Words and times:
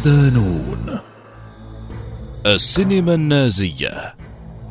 صدانون 0.00 1.00
السينما 2.46 3.14
النازية 3.14 4.14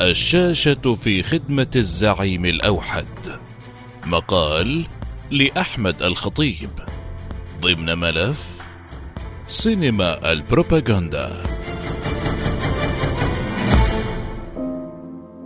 الشاشة 0.01 0.93
في 0.93 1.23
خدمة 1.23 1.67
الزعيم 1.75 2.45
الأوحد. 2.45 3.05
مقال 4.05 4.85
لأحمد 5.31 6.03
الخطيب. 6.03 6.69
ضمن 7.61 7.97
ملف 7.97 8.61
سينما 9.47 10.31
البروباغندا. 10.31 11.43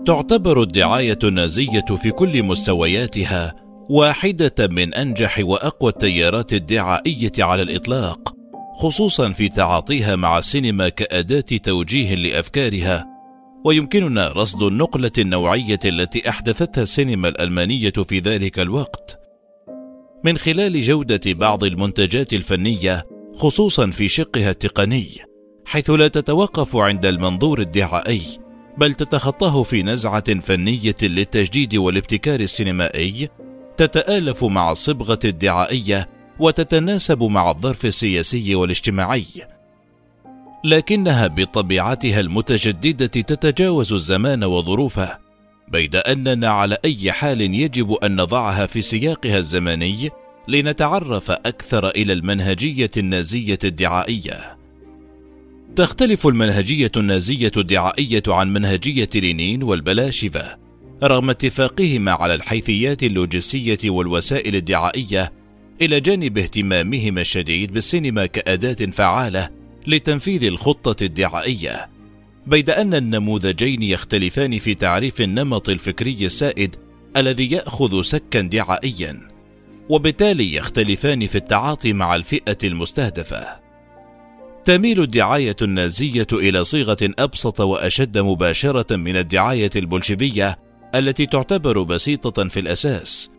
تعتبر 0.06 0.62
الدعاية 0.62 1.20
النازية 1.24 1.96
في 1.96 2.12
كل 2.12 2.44
مستوياتها 2.44 3.56
واحدة 3.90 4.68
من 4.68 4.94
أنجح 4.94 5.40
وأقوى 5.40 5.92
التيارات 5.92 6.54
الدعائية 6.54 7.32
على 7.40 7.62
الإطلاق. 7.62 8.43
خصوصا 8.74 9.30
في 9.30 9.50
تعاطيها 9.50 10.16
مع 10.16 10.38
السينما 10.38 10.90
كأداة 10.90 11.58
توجيه 11.64 12.16
لأفكارها. 12.16 13.08
ويمكننا 13.66 14.32
رصد 14.32 14.64
النقلة 14.64 15.12
النوعية 15.18 15.80
التي 15.86 16.30
أحدثتها 16.30 16.82
السينما 16.82 17.28
الألمانية 17.28 17.90
في 17.92 18.20
ذلك 18.20 18.60
الوقت. 18.60 19.20
من 20.24 20.38
خلال 20.38 20.82
جودة 20.82 21.22
بعض 21.26 21.64
المنتجات 21.64 22.34
الفنية 22.34 23.04
خصوصا 23.36 23.90
في 23.90 24.08
شقها 24.08 24.50
التقني 24.50 25.08
حيث 25.66 25.90
لا 25.90 26.08
تتوقف 26.08 26.76
عند 26.76 27.06
المنظور 27.06 27.60
الدعائي 27.60 28.22
بل 28.78 28.94
تتخطاه 28.94 29.64
في 29.64 29.84
نزعة 29.84 30.40
فنية 30.40 30.96
للتجديد 31.02 31.76
والابتكار 31.76 32.40
السينمائي 32.40 33.30
تتآلف 33.78 34.44
مع 34.44 34.72
الصبغه 34.72 35.20
الدعائية 35.26 36.10
وتتناسب 36.40 37.24
مع 37.24 37.52
الظرف 37.52 37.86
السياسي 37.86 38.56
والاجتماعي. 38.56 39.26
لكنها 40.66 41.28
بطبيعتها 41.28 42.20
المتجددة 42.20 43.06
تتجاوز 43.06 43.94
الزمان 43.94 44.44
وظروفه 44.44 45.20
بيد 45.68 45.96
أننا 45.96 46.50
على 46.50 46.78
أي 46.86 47.12
حال 47.12 47.42
يجب 47.42 47.92
أن 47.92 48.16
نضعها 48.16 48.66
في 48.66 48.82
سياقها 48.82 49.38
الزمني 49.38 50.10
لنتعرف 50.48 51.32
أكثر 51.32 51.90
إلى 51.90 52.14
المنهجية 52.14 52.92
النازية 52.98 53.60
الدعائية. 53.64 54.58
تختلف 55.76 56.28
المنهجية 56.28 56.92
النازية 56.98 57.52
الدعائية 57.58 58.24
عن 58.28 58.54
منهجية 58.54 59.10
لينين 59.16 59.64
والبلاشفة 59.64 60.58
رغم 61.04 61.30
اتفاقهما 61.30 62.12
على 62.12 62.34
الحيثيات 62.34 63.04
اللوجستية 63.04 63.90
والوسائل 63.90 64.56
الدعائية 64.56 65.32
إلى 65.82 66.00
جانب 66.00 66.38
اهتمامهما 66.38 67.22
الشديد 67.22 67.74
بالسينما 67.74 68.26
كأداة 68.26 68.92
فعالة 68.92 69.50
لتنفيذ 69.88 70.44
الخطة 70.44 71.04
الدعائية. 71.04 71.90
بيد 72.48 72.70
أن 72.70 72.94
النموذجين 72.94 73.82
يختلفان 73.82 74.58
في 74.58 74.74
تعريف 74.74 75.22
النمط 75.22 75.70
الفكري 75.70 76.26
السائد 76.26 76.76
الذي 77.18 77.52
يأخذ 77.52 78.02
سكا 78.02 78.42
دعائيا 78.42 79.30
وبالتالي 79.90 80.54
يختلفان 80.56 81.28
في 81.28 81.36
التعاطي 81.36 81.94
مع 81.94 82.16
الفئة 82.16 82.58
المستهدفة. 82.64 83.64
تميل 84.64 85.02
الدعاية 85.02 85.56
النازية 85.62 86.28
إلى 86.34 86.64
صيغة 86.64 86.98
أبسط 87.02 87.62
وأشد 87.62 88.18
مباشرة 88.18 88.96
من 88.96 89.18
الدعاية 89.18 89.70
البولشفية 89.76 90.60
التي 90.96 91.26
تعتبر 91.26 91.84
بسيطة 91.84 92.48
في 92.48 92.60
الأساس. 92.60 93.33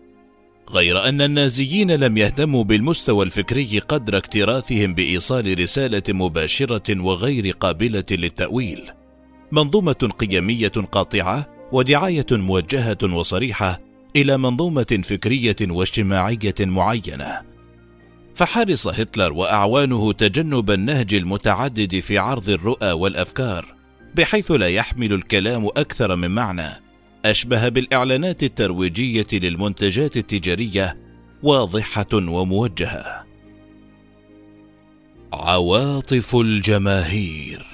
غير 0.71 1.09
أن 1.09 1.21
النازيين 1.21 1.91
لم 1.91 2.17
يهتموا 2.17 2.65
بالمستوى 2.65 3.25
الفكري 3.25 3.79
قدر 3.79 4.17
اكتراثهم 4.17 4.95
بإيصال 4.95 5.61
رسالة 5.61 6.03
مباشرة 6.09 7.01
وغير 7.01 7.51
قابلة 7.51 8.05
للتأويل. 8.11 8.91
منظومة 9.53 10.13
قيمية 10.19 10.69
قاطعة 10.69 11.49
ودعاية 11.73 12.27
موجهة 12.33 12.99
وصريحة 13.03 13.81
إلى 14.17 14.39
منظومة 14.39 15.01
فكرية 15.05 15.57
واجتماعية 15.63 16.55
معينة. 16.61 17.41
فحرص 18.35 18.89
هتلر 18.89 19.33
وأعوانه 19.33 20.13
تجنب 20.13 20.71
النهج 20.71 21.15
المتعدد 21.15 21.99
في 21.99 22.19
عرض 22.19 22.49
الرؤى 22.49 22.93
والأفكار 22.93 23.75
بحيث 24.15 24.51
لا 24.51 24.69
يحمل 24.69 25.13
الكلام 25.13 25.67
أكثر 25.67 26.17
من 26.17 26.31
معنى. 26.31 26.84
أشبه 27.25 27.69
بالإعلانات 27.69 28.43
الترويجية 28.43 29.27
للمنتجات 29.33 30.17
التجارية 30.17 30.97
واضحة 31.43 32.07
وموجهة. 32.15 33.25
عواطف 35.33 36.37
الجماهير 36.37 37.67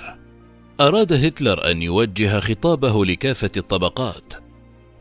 أراد 0.81 1.13
هتلر 1.13 1.71
أن 1.71 1.83
يوجه 1.83 2.41
خطابه 2.41 3.05
لكافة 3.05 3.51
الطبقات، 3.57 4.35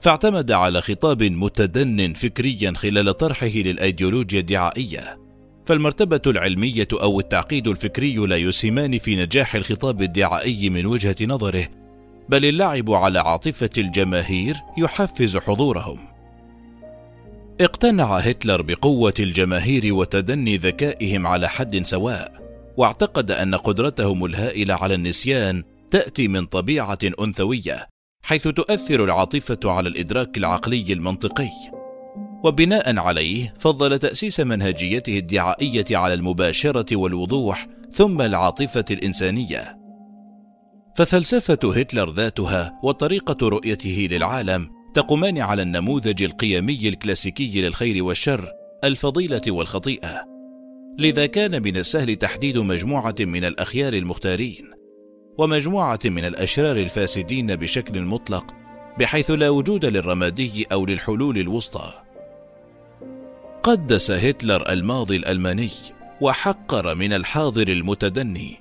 فاعتمد 0.01 0.51
على 0.51 0.81
خطاب 0.81 1.23
متدن 1.23 2.13
فكريا 2.13 2.73
خلال 2.75 3.17
طرحه 3.17 3.47
للأيديولوجيا 3.47 4.39
الدعائية، 4.39 5.19
فالمرتبة 5.65 6.21
العلمية 6.27 6.87
أو 6.93 7.19
التعقيد 7.19 7.67
الفكري 7.67 8.15
لا 8.15 8.37
يسهمان 8.37 8.97
في 8.97 9.15
نجاح 9.15 9.55
الخطاب 9.55 10.01
الدعائي 10.01 10.69
من 10.69 10.85
وجهة 10.85 11.15
نظره، 11.21 11.67
بل 12.29 12.45
اللعب 12.45 12.91
على 12.91 13.19
عاطفة 13.19 13.69
الجماهير 13.77 14.57
يحفز 14.77 15.37
حضورهم. 15.37 15.99
اقتنع 17.61 18.17
هتلر 18.17 18.61
بقوة 18.61 19.13
الجماهير 19.19 19.93
وتدني 19.93 20.57
ذكائهم 20.57 21.27
على 21.27 21.49
حد 21.49 21.85
سواء 21.85 22.33
واعتقد 22.77 23.31
أن 23.31 23.55
قدرتهم 23.55 24.25
الهائلة 24.25 24.75
على 24.75 24.93
النسيان 24.93 25.63
تأتي 25.91 26.27
من 26.27 26.45
طبيعة 26.45 26.99
أنثوية 27.21 27.87
حيث 28.23 28.47
تؤثر 28.47 29.03
العاطفة 29.03 29.59
على 29.65 29.89
الإدراك 29.89 30.37
العقلي 30.37 30.93
المنطقي. 30.93 31.49
وبناء 32.43 32.97
عليه 32.97 33.53
فضل 33.59 33.99
تأسيس 33.99 34.39
منهجيته 34.39 35.17
الدعائية 35.17 35.85
على 35.91 36.13
المباشرة 36.13 36.95
والوضوح 36.95 37.67
ثم 37.91 38.21
العاطفة 38.21 38.85
الإنسانية. 38.91 39.78
ففلسفة 40.95 41.73
هتلر 41.75 42.11
ذاتها 42.11 42.79
وطريقة 42.83 43.47
رؤيته 43.49 44.07
للعالم 44.11 44.69
تقومان 44.93 45.37
على 45.37 45.61
النموذج 45.61 46.23
القيمي 46.23 46.89
الكلاسيكي 46.89 47.61
للخير 47.61 48.03
والشر، 48.03 48.51
الفضيلة 48.83 49.41
والخطيئة. 49.47 50.25
لذا 50.97 51.25
كان 51.25 51.63
من 51.63 51.77
السهل 51.77 52.15
تحديد 52.15 52.57
مجموعة 52.57 53.15
من 53.19 53.45
الأخيار 53.45 53.93
المختارين، 53.93 54.71
ومجموعة 55.37 55.99
من 56.05 56.25
الأشرار 56.25 56.77
الفاسدين 56.77 57.55
بشكل 57.55 58.01
مطلق، 58.01 58.55
بحيث 58.99 59.31
لا 59.31 59.49
وجود 59.49 59.85
للرمادي 59.85 60.65
أو 60.71 60.85
للحلول 60.85 61.37
الوسطى. 61.37 61.93
قدس 63.63 64.11
هتلر 64.11 64.69
الماضي 64.69 65.15
الألماني، 65.15 65.69
وحقر 66.21 66.95
من 66.95 67.13
الحاضر 67.13 67.67
المتدني، 67.67 68.55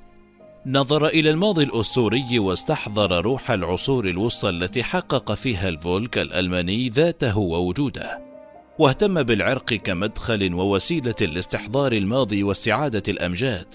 نظر 0.71 1.07
إلى 1.07 1.31
الماضي 1.31 1.65
الأسطوري 1.65 2.39
واستحضر 2.39 3.21
روح 3.25 3.51
العصور 3.51 4.09
الوسطى 4.09 4.49
التي 4.49 4.83
حقق 4.83 5.33
فيها 5.33 5.69
الفولك 5.69 6.19
الألماني 6.19 6.89
ذاته 6.89 7.39
ووجوده، 7.39 8.21
واهتم 8.79 9.23
بالعرق 9.23 9.75
كمدخل 9.75 10.55
ووسيلة 10.55 11.15
لاستحضار 11.21 11.93
الماضي 11.93 12.43
واستعادة 12.43 13.03
الأمجاد. 13.09 13.67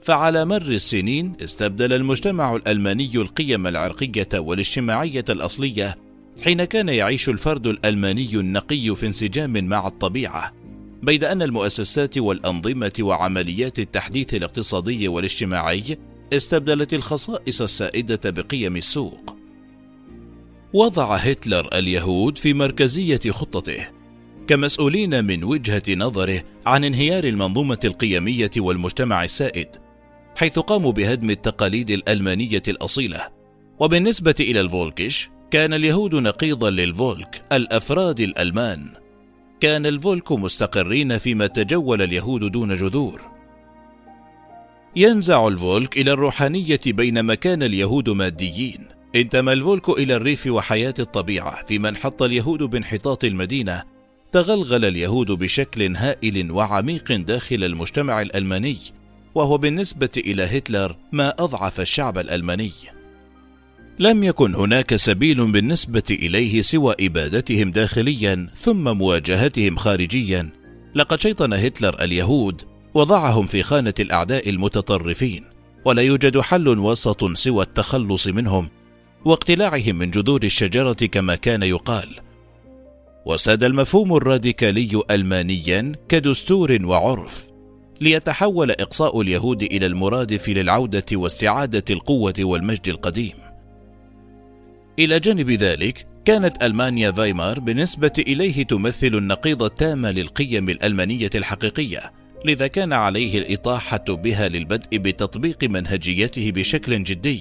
فعلى 0.00 0.44
مر 0.44 0.62
السنين 0.62 1.32
استبدل 1.44 1.92
المجتمع 1.92 2.56
الألماني 2.56 3.10
القيم 3.14 3.66
العرقية 3.66 4.28
والاجتماعية 4.34 5.24
الأصلية 5.28 5.96
حين 6.44 6.64
كان 6.64 6.88
يعيش 6.88 7.28
الفرد 7.28 7.66
الألماني 7.66 8.34
النقي 8.34 8.94
في 8.96 9.06
انسجام 9.06 9.64
مع 9.64 9.86
الطبيعة 9.86 10.52
بيد 11.06 11.24
أن 11.24 11.42
المؤسسات 11.42 12.18
والأنظمة 12.18 12.92
وعمليات 13.00 13.78
التحديث 13.78 14.34
الاقتصادي 14.34 15.08
والاجتماعي 15.08 15.98
استبدلت 16.32 16.94
الخصائص 16.94 17.62
السائدة 17.62 18.30
بقيم 18.30 18.76
السوق. 18.76 19.36
وضع 20.72 21.16
هتلر 21.16 21.68
اليهود 21.72 22.38
في 22.38 22.54
مركزية 22.54 23.20
خطته 23.30 23.88
كمسؤولين 24.46 25.24
من 25.24 25.44
وجهة 25.44 25.82
نظره 25.88 26.42
عن 26.66 26.84
انهيار 26.84 27.24
المنظومة 27.24 27.78
القيمية 27.84 28.50
والمجتمع 28.56 29.24
السائد، 29.24 29.68
حيث 30.36 30.58
قاموا 30.58 30.92
بهدم 30.92 31.30
التقاليد 31.30 31.90
الألمانية 31.90 32.62
الأصيلة. 32.68 33.28
وبالنسبة 33.78 34.34
إلى 34.40 34.60
الفولكش، 34.60 35.28
كان 35.50 35.74
اليهود 35.74 36.14
نقيضا 36.14 36.70
للفولك 36.70 37.42
الأفراد 37.52 38.20
الألمان. 38.20 39.05
كان 39.60 39.86
الفولك 39.86 40.32
مستقرين 40.32 41.18
فيما 41.18 41.46
تجول 41.46 42.02
اليهود 42.02 42.52
دون 42.52 42.74
جذور. 42.74 43.20
ينزع 44.96 45.48
الفولك 45.48 45.96
إلى 45.96 46.12
الروحانية 46.12 46.80
بينما 46.86 47.34
كان 47.34 47.62
اليهود 47.62 48.08
ماديين. 48.08 48.88
انتمى 49.14 49.52
الفولك 49.52 49.88
إلى 49.88 50.16
الريف 50.16 50.46
وحياة 50.46 50.94
الطبيعة 50.98 51.64
فيما 51.64 51.88
انحط 51.88 52.22
اليهود 52.22 52.62
بانحطاط 52.62 53.24
المدينة. 53.24 53.82
تغلغل 54.32 54.84
اليهود 54.84 55.30
بشكل 55.30 55.96
هائل 55.96 56.50
وعميق 56.50 57.12
داخل 57.12 57.64
المجتمع 57.64 58.22
الألماني 58.22 58.76
وهو 59.34 59.58
بالنسبة 59.58 60.10
إلى 60.16 60.58
هتلر 60.58 60.96
ما 61.12 61.28
أضعف 61.28 61.80
الشعب 61.80 62.18
الألماني. 62.18 62.95
لم 63.98 64.24
يكن 64.24 64.54
هناك 64.54 64.96
سبيل 64.96 65.52
بالنسبة 65.52 66.02
إليه 66.10 66.60
سوى 66.60 66.94
إبادتهم 67.00 67.70
داخليا 67.70 68.48
ثم 68.54 68.96
مواجهتهم 68.96 69.76
خارجيا. 69.76 70.50
لقد 70.94 71.20
شيطن 71.20 71.52
هتلر 71.52 72.02
اليهود 72.02 72.62
وضعهم 72.94 73.46
في 73.46 73.62
خانة 73.62 73.94
الأعداء 74.00 74.48
المتطرفين، 74.48 75.44
ولا 75.84 76.02
يوجد 76.02 76.40
حل 76.40 76.68
وسط 76.68 77.24
سوى 77.24 77.64
التخلص 77.64 78.28
منهم 78.28 78.68
واقتلاعهم 79.24 79.96
من 79.96 80.10
جذور 80.10 80.42
الشجرة 80.44 80.92
كما 80.92 81.34
كان 81.34 81.62
يقال. 81.62 82.08
وساد 83.26 83.64
المفهوم 83.64 84.16
الراديكالي 84.16 85.02
ألمانيا 85.10 85.92
كدستور 86.08 86.78
وعرف 86.84 87.46
ليتحول 88.00 88.70
إقصاء 88.70 89.20
اليهود 89.20 89.62
إلى 89.62 89.86
المرادف 89.86 90.48
للعودة 90.48 91.04
واستعادة 91.12 91.84
القوة 91.90 92.34
والمجد 92.40 92.88
القديم. 92.88 93.45
إلى 94.98 95.20
جانب 95.20 95.50
ذلك، 95.50 96.06
كانت 96.24 96.62
ألمانيا 96.62 97.12
فايمار 97.12 97.60
بالنسبة 97.60 98.12
إليه 98.18 98.62
تمثل 98.62 99.06
النقيض 99.06 99.62
التام 99.62 100.06
للقيم 100.06 100.68
الألمانية 100.68 101.30
الحقيقية، 101.34 102.12
لذا 102.44 102.66
كان 102.66 102.92
عليه 102.92 103.38
الإطاحة 103.38 104.04
بها 104.08 104.48
للبدء 104.48 104.98
بتطبيق 104.98 105.64
منهجيته 105.64 106.50
بشكل 106.50 107.02
جدي، 107.02 107.40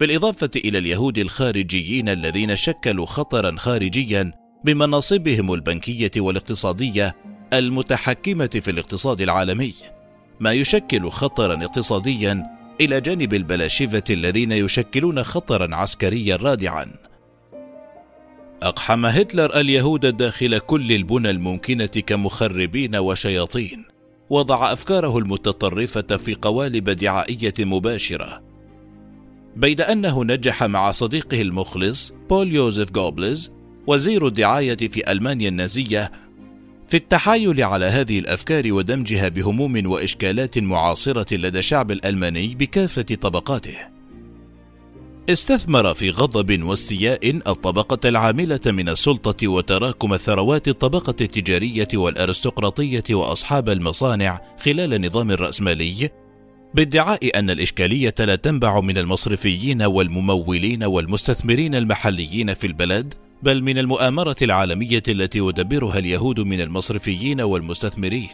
بالإضافة 0.00 0.50
إلى 0.56 0.78
اليهود 0.78 1.18
الخارجيين 1.18 2.08
الذين 2.08 2.56
شكلوا 2.56 3.06
خطرا 3.06 3.56
خارجيا 3.56 4.32
بمناصبهم 4.64 5.52
البنكية 5.52 6.10
والاقتصادية 6.16 7.16
المتحكمة 7.52 8.46
في 8.46 8.70
الاقتصاد 8.70 9.20
العالمي، 9.20 9.74
ما 10.40 10.52
يشكل 10.52 11.10
خطرا 11.10 11.64
اقتصاديا 11.64 12.57
إلى 12.80 13.00
جانب 13.00 13.34
البلاشفة 13.34 14.02
الذين 14.10 14.52
يشكلون 14.52 15.22
خطرا 15.22 15.74
عسكريا 15.74 16.36
رادعا. 16.36 16.86
أقحم 18.62 19.06
هتلر 19.06 19.60
اليهود 19.60 20.16
داخل 20.16 20.58
كل 20.58 20.92
البنى 20.92 21.30
الممكنة 21.30 21.86
كمخربين 21.86 22.96
وشياطين، 22.96 23.84
وضع 24.30 24.72
أفكاره 24.72 25.18
المتطرفة 25.18 26.16
في 26.16 26.34
قوالب 26.34 26.90
دعائية 26.90 27.54
مباشرة. 27.58 28.42
بيد 29.56 29.80
أنه 29.80 30.24
نجح 30.24 30.64
مع 30.64 30.90
صديقه 30.90 31.42
المخلص 31.42 32.12
بول 32.30 32.52
يوزيف 32.52 32.90
جوبلز 32.90 33.52
وزير 33.86 34.26
الدعاية 34.26 34.76
في 34.76 35.12
ألمانيا 35.12 35.48
النازية 35.48 36.12
في 36.88 36.96
التحايل 36.96 37.62
على 37.62 37.86
هذه 37.86 38.18
الأفكار 38.18 38.72
ودمجها 38.72 39.28
بهموم 39.28 39.86
وإشكالات 39.86 40.58
معاصرة 40.58 41.34
لدى 41.34 41.58
الشعب 41.58 41.90
الألماني 41.90 42.54
بكافة 42.54 43.02
طبقاته. 43.02 43.76
استثمر 45.30 45.94
في 45.94 46.10
غضب 46.10 46.62
واستياء 46.62 47.30
الطبقة 47.30 48.08
العاملة 48.08 48.60
من 48.66 48.88
السلطة 48.88 49.48
وتراكم 49.48 50.16
ثروات 50.16 50.68
الطبقة 50.68 51.14
التجارية 51.20 51.88
والأرستقراطية 51.94 53.04
وأصحاب 53.10 53.68
المصانع 53.68 54.40
خلال 54.60 54.94
النظام 54.94 55.30
الرأسمالي 55.30 56.10
بادعاء 56.74 57.38
أن 57.38 57.50
الإشكالية 57.50 58.14
لا 58.18 58.36
تنبع 58.36 58.80
من 58.80 58.98
المصرفيين 58.98 59.82
والممولين 59.82 60.84
والمستثمرين 60.84 61.74
المحليين 61.74 62.54
في 62.54 62.66
البلد 62.66 63.14
بل 63.42 63.62
من 63.62 63.78
المؤامرة 63.78 64.36
العالمية 64.42 65.02
التي 65.08 65.38
يدبرها 65.38 65.98
اليهود 65.98 66.40
من 66.40 66.60
المصرفيين 66.60 67.40
والمستثمرين. 67.40 68.28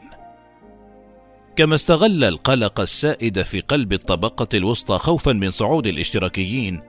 كما 1.57 1.75
استغل 1.75 2.25
القلق 2.25 2.81
السائد 2.81 3.43
في 3.43 3.61
قلب 3.61 3.93
الطبقة 3.93 4.49
الوسطى 4.55 4.99
خوفا 4.99 5.33
من 5.33 5.51
صعود 5.51 5.87
الاشتراكيين 5.87 6.81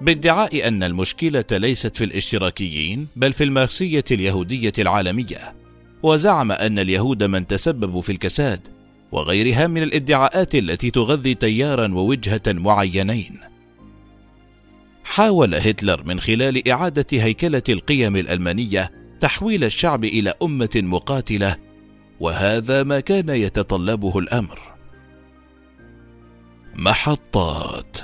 بادعاء 0.00 0.68
أن 0.68 0.82
المشكلة 0.82 1.44
ليست 1.52 1.96
في 1.96 2.04
الاشتراكيين 2.04 3.08
بل 3.16 3.32
في 3.32 3.44
الماركسية 3.44 4.04
اليهودية 4.10 4.72
العالمية، 4.78 5.54
وزعم 6.02 6.52
أن 6.52 6.78
اليهود 6.78 7.22
من 7.22 7.46
تسببوا 7.46 8.00
في 8.00 8.12
الكساد، 8.12 8.68
وغيرها 9.12 9.66
من 9.66 9.82
الادعاءات 9.82 10.54
التي 10.54 10.90
تغذي 10.90 11.34
تيارا 11.34 11.94
ووجهة 11.94 12.42
معينين. 12.46 13.53
حاول 15.04 15.54
هتلر 15.54 16.02
من 16.04 16.20
خلال 16.20 16.68
إعادة 16.68 17.06
هيكلة 17.12 17.62
القيم 17.68 18.16
الألمانية 18.16 18.90
تحويل 19.20 19.64
الشعب 19.64 20.04
إلى 20.04 20.34
أمة 20.42 20.70
مقاتلة، 20.74 21.56
وهذا 22.20 22.82
ما 22.82 23.00
كان 23.00 23.28
يتطلبه 23.28 24.18
الأمر. 24.18 24.58
محطات 26.74 27.96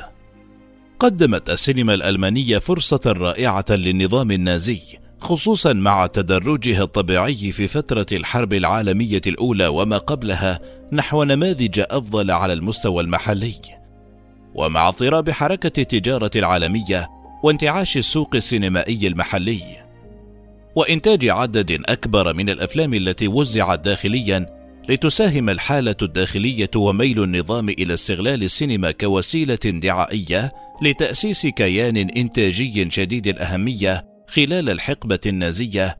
قدمت 0.99 1.51
السينما 1.51 1.95
الألمانية 1.95 2.59
فرصة 2.59 3.01
رائعة 3.07 3.65
للنظام 3.71 4.31
النازي، 4.31 4.81
خصوصا 5.21 5.73
مع 5.73 6.07
تدرجها 6.07 6.83
الطبيعي 6.83 7.53
في 7.53 7.67
فترة 7.67 8.07
الحرب 8.13 8.53
العالمية 8.53 9.21
الأولى 9.27 9.67
وما 9.67 9.99
قبلها 9.99 10.61
نحو 10.93 11.23
نماذج 11.23 11.81
أفضل 11.91 12.31
على 12.31 12.53
المستوى 12.53 13.03
المحلي. 13.03 13.80
ومع 14.55 14.89
اضطراب 14.89 15.31
حركة 15.31 15.81
التجارة 15.81 16.31
العالمية 16.37 17.09
وانتعاش 17.43 17.97
السوق 17.97 18.35
السينمائي 18.35 19.07
المحلي. 19.07 19.61
وإنتاج 20.77 21.29
عدد 21.29 21.81
أكبر 21.87 22.35
من 22.35 22.51
الأفلام 22.51 22.95
التي 22.95 23.29
وزعت 23.29 23.81
داخليا 23.81 24.61
لتساهم 24.89 25.51
الحالة 25.51 25.97
الداخلية 26.03 26.71
وميل 26.77 27.23
النظام 27.23 27.69
إلى 27.69 27.95
استغلال 27.95 28.43
السينما 28.43 28.91
كوسيلة 28.91 29.59
دعائية 29.65 30.53
لتأسيس 30.83 31.47
كيان 31.47 31.97
إنتاجي 31.97 32.91
شديد 32.91 33.27
الأهمية 33.27 34.05
خلال 34.29 34.71
الحقبة 34.71 35.21
النازية. 35.27 35.97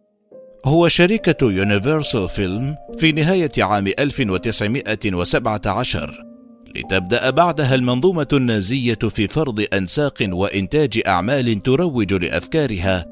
هو 0.67 0.89
شركة 0.89 1.51
يونيفرسال 1.51 2.29
فيلم 2.29 2.77
في 2.99 3.13
نهاية 3.13 3.51
عام 3.59 3.87
1917 3.87 6.30
لتبدأ 6.77 7.31
بعدها 7.31 7.75
المنظومة 7.75 8.29
النازية 8.33 8.95
في 8.95 9.29
فرض 9.29 9.67
أنساق 9.73 10.17
وإنتاج 10.23 11.03
أعمال 11.07 11.63
تروج 11.63 12.15
لأفكارها 12.15 13.07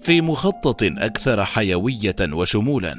في 0.00 0.20
مخطط 0.20 0.82
أكثر 0.82 1.44
حيوية 1.44 2.16
وشمولا. 2.20 2.94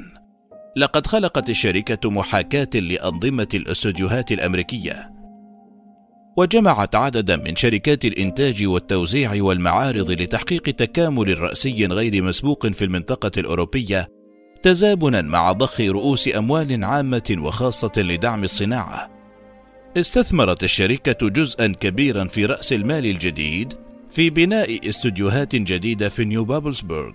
لقد 0.76 1.06
خلقت 1.06 1.50
الشركة 1.50 2.10
محاكاة 2.10 2.80
لأنظمة 2.80 3.48
الاستوديوهات 3.54 4.32
الأمريكية. 4.32 5.10
وجمعت 6.36 6.94
عددا 6.94 7.36
من 7.36 7.56
شركات 7.56 8.04
الإنتاج 8.04 8.66
والتوزيع 8.66 9.42
والمعارض 9.42 10.10
لتحقيق 10.10 10.62
تكامل 10.62 11.38
رأسي 11.38 11.86
غير 11.86 12.22
مسبوق 12.22 12.66
في 12.66 12.84
المنطقة 12.84 13.30
الأوروبية 13.38 14.08
تزامنا 14.62 15.22
مع 15.22 15.52
ضخ 15.52 15.80
رؤوس 15.80 16.28
أموال 16.36 16.84
عامة 16.84 17.36
وخاصة 17.38 17.92
لدعم 17.96 18.44
الصناعة. 18.44 19.19
استثمرت 19.96 20.64
الشركة 20.64 21.28
جزءا 21.28 21.66
كبيرا 21.66 22.24
في 22.24 22.46
رأس 22.46 22.72
المال 22.72 23.06
الجديد 23.06 23.72
في 24.10 24.30
بناء 24.30 24.88
استوديوهات 24.88 25.56
جديدة 25.56 26.08
في 26.08 26.24
نيو 26.24 26.44
بابلسبورغ. 26.44 27.12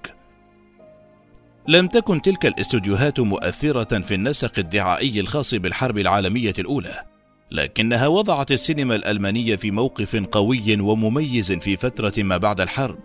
لم 1.68 1.88
تكن 1.88 2.22
تلك 2.22 2.46
الاستوديوهات 2.46 3.20
مؤثرة 3.20 4.00
في 4.00 4.14
النسق 4.16 4.60
الدعائي 4.60 5.20
الخاص 5.20 5.56
بالحرب 5.56 5.98
العالمية 5.98 6.54
الأولى، 6.60 7.04
لكنها 7.52 8.08
وضعت 8.08 8.52
السينما 8.52 8.96
الألمانية 8.96 9.56
في 9.56 9.72
موقف 9.72 10.16
قوي 10.16 10.82
ومميز 10.82 11.52
في 11.52 11.78
فترة 11.78 12.14
ما 12.18 12.38
بعد 12.38 12.62
الحرب، 12.62 13.00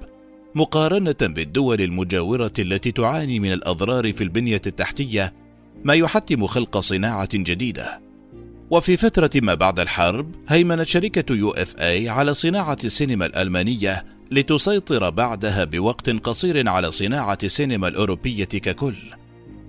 مقارنة 0.54 1.16
بالدول 1.20 1.80
المجاورة 1.80 2.52
التي 2.58 2.92
تعاني 2.92 3.40
من 3.40 3.52
الأضرار 3.52 4.12
في 4.12 4.24
البنية 4.24 4.62
التحتية، 4.66 5.34
ما 5.84 5.94
يحتم 5.94 6.46
خلق 6.46 6.78
صناعة 6.78 7.28
جديدة. 7.34 8.09
وفي 8.70 8.96
فترة 8.96 9.30
ما 9.34 9.54
بعد 9.54 9.80
الحرب 9.80 10.34
هيمنت 10.48 10.86
شركة 10.86 11.34
UFA 11.34 12.08
على 12.08 12.34
صناعة 12.34 12.78
السينما 12.84 13.26
الألمانية 13.26 14.04
لتسيطر 14.30 15.10
بعدها 15.10 15.64
بوقت 15.64 16.10
قصير 16.10 16.68
على 16.68 16.90
صناعة 16.90 17.38
السينما 17.44 17.88
الأوروبية 17.88 18.44
ككل. 18.44 18.94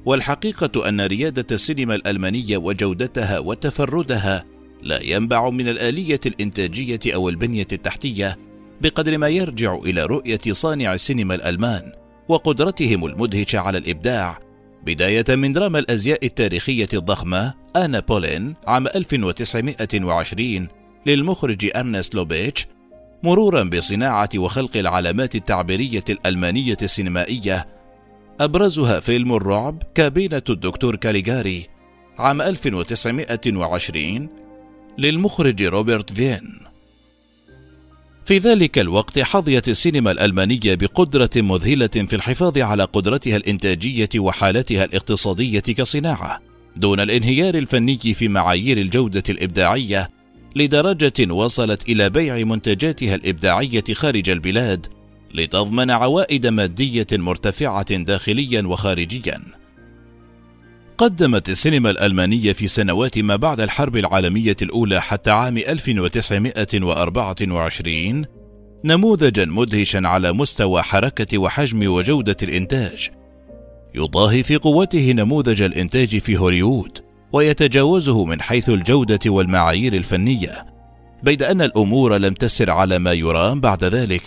والحقيقة 0.05 0.89
أن 0.89 1.01
ريادة 1.01 1.45
السينما 1.51 1.95
الألمانية 1.95 2.57
وجودتها 2.57 3.39
وتفردها 3.39 4.45
لا 4.81 5.03
ينبع 5.03 5.49
من 5.49 5.67
الآلية 5.67 6.19
الإنتاجية 6.25 6.99
أو 7.07 7.29
البنية 7.29 7.67
التحتية 7.73 8.37
بقدر 8.81 9.17
ما 9.17 9.27
يرجع 9.29 9.75
إلى 9.75 10.05
رؤية 10.05 10.39
صانع 10.51 10.93
السينما 10.93 11.35
الألمان 11.35 11.91
وقدرتهم 12.27 13.05
المدهشة 13.05 13.59
على 13.59 13.77
الإبداع 13.77 14.50
بداية 14.85 15.25
من 15.29 15.51
دراما 15.51 15.79
الأزياء 15.79 16.25
التاريخية 16.25 16.87
الضخمة 16.93 17.53
أنا 17.75 17.99
بولين 17.99 18.55
عام 18.67 18.87
1920 18.87 20.67
للمخرج 21.05 21.71
أرنست 21.75 22.15
لوبيتش 22.15 22.67
مرورا 23.23 23.63
بصناعة 23.63 24.29
وخلق 24.35 24.77
العلامات 24.77 25.35
التعبيرية 25.35 26.03
الألمانية 26.09 26.77
السينمائية. 26.81 27.67
أبرزها 28.39 28.99
فيلم 28.99 29.33
الرعب 29.33 29.83
كابينة 29.95 30.43
الدكتور 30.49 30.95
كاليغاري 30.95 31.67
عام 32.19 32.41
1920 32.41 34.29
للمخرج 34.97 35.63
روبرت 35.63 36.13
فين. 36.13 36.70
في 38.25 38.37
ذلك 38.37 38.79
الوقت 38.79 39.19
حظيت 39.19 39.69
السينما 39.69 40.11
الألمانية 40.11 40.75
بقدرة 40.75 41.29
مذهلة 41.35 41.87
في 41.87 42.15
الحفاظ 42.15 42.57
على 42.57 42.83
قدرتها 42.83 43.37
الإنتاجية 43.37 44.09
وحالتها 44.17 44.83
الاقتصادية 44.85 45.59
كصناعة 45.59 46.41
دون 46.77 46.99
الانهيار 46.99 47.55
الفني 47.55 47.97
في 47.97 48.27
معايير 48.27 48.77
الجودة 48.77 49.23
الإبداعية 49.29 50.09
لدرجة 50.55 51.33
وصلت 51.33 51.89
إلى 51.89 52.09
بيع 52.09 52.37
منتجاتها 52.37 53.15
الإبداعية 53.15 53.83
خارج 53.93 54.29
البلاد 54.29 54.87
لتضمن 55.33 55.91
عوائد 55.91 56.47
مادية 56.47 57.07
مرتفعة 57.13 57.95
داخليا 57.95 58.61
وخارجيا. 58.61 59.41
قدمت 61.01 61.49
السينما 61.49 61.89
الألمانية 61.89 62.53
في 62.53 62.67
سنوات 62.67 63.17
ما 63.17 63.35
بعد 63.35 63.59
الحرب 63.59 63.97
العالمية 63.97 64.55
الأولى 64.61 65.01
حتى 65.01 65.31
عام 65.31 65.57
1924 65.57 68.25
نموذجا 68.83 69.45
مدهشا 69.45 70.01
على 70.03 70.33
مستوى 70.33 70.81
حركة 70.81 71.37
وحجم 71.37 71.91
وجودة 71.91 72.37
الإنتاج، 72.43 73.09
يضاهي 73.95 74.43
في 74.43 74.57
قوته 74.57 75.11
نموذج 75.11 75.61
الإنتاج 75.61 76.17
في 76.17 76.37
هوليوود، 76.37 76.99
ويتجاوزه 77.33 78.25
من 78.25 78.41
حيث 78.41 78.69
الجودة 78.69 79.19
والمعايير 79.25 79.93
الفنية، 79.93 80.65
بيد 81.23 81.43
أن 81.43 81.61
الأمور 81.61 82.17
لم 82.17 82.33
تسر 82.33 82.69
على 82.69 82.99
ما 82.99 83.13
يرام 83.13 83.59
بعد 83.59 83.83
ذلك، 83.83 84.21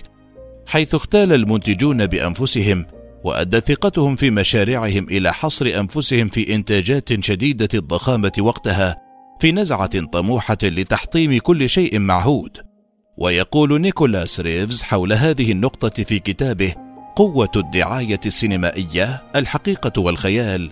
حيث 0.67 0.95
اختال 0.95 1.33
المنتجون 1.33 2.07
بأنفسهم 2.07 2.87
وأدت 3.25 3.69
ثقتهم 3.69 4.17
في 4.17 4.31
مشاريعهم 4.31 5.05
إلى 5.11 5.33
حصر 5.33 5.67
أنفسهم 5.67 6.29
في 6.29 6.55
إنتاجات 6.55 7.25
شديدة 7.25 7.69
الضخامة 7.75 8.33
وقتها 8.39 8.97
في 9.41 9.53
نزعة 9.53 10.05
طموحة 10.05 10.59
لتحطيم 10.63 11.39
كل 11.39 11.69
شيء 11.69 11.99
معهود. 11.99 12.59
ويقول 13.19 13.81
نيكولاس 13.81 14.41
ريفز 14.41 14.83
حول 14.83 15.13
هذه 15.13 15.53
النقطة 15.53 16.03
في 16.03 16.19
كتابه 16.19 16.75
قوة 17.17 17.51
الدعاية 17.57 18.21
السينمائية 18.27 19.23
الحقيقة 19.37 20.01
والخيال 20.01 20.71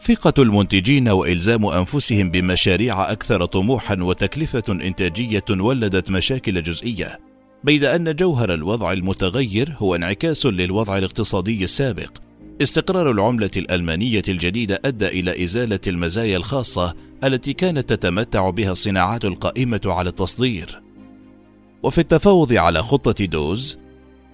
ثقة 0.00 0.42
المنتجين 0.42 1.08
وإلزام 1.08 1.66
أنفسهم 1.66 2.30
بمشاريع 2.30 3.12
أكثر 3.12 3.44
طموحا 3.44 3.96
وتكلفة 4.00 4.62
إنتاجية 4.68 5.44
ولدت 5.50 6.10
مشاكل 6.10 6.62
جزئية 6.62 7.18
بيد 7.64 7.84
أن 7.84 8.16
جوهر 8.16 8.54
الوضع 8.54 8.92
المتغير 8.92 9.74
هو 9.78 9.94
انعكاس 9.94 10.46
للوضع 10.46 10.98
الاقتصادي 10.98 11.64
السابق. 11.64 12.10
استقرار 12.62 13.10
العملة 13.10 13.50
الألمانية 13.56 14.22
الجديدة 14.28 14.80
أدى 14.84 15.08
إلى 15.08 15.44
إزالة 15.44 15.80
المزايا 15.86 16.36
الخاصة 16.36 16.94
التي 17.24 17.52
كانت 17.52 17.92
تتمتع 17.92 18.50
بها 18.50 18.72
الصناعات 18.72 19.24
القائمة 19.24 19.80
على 19.84 20.08
التصدير. 20.08 20.82
وفي 21.82 21.98
التفاوض 21.98 22.52
على 22.52 22.82
خطة 22.82 23.24
دوز، 23.24 23.78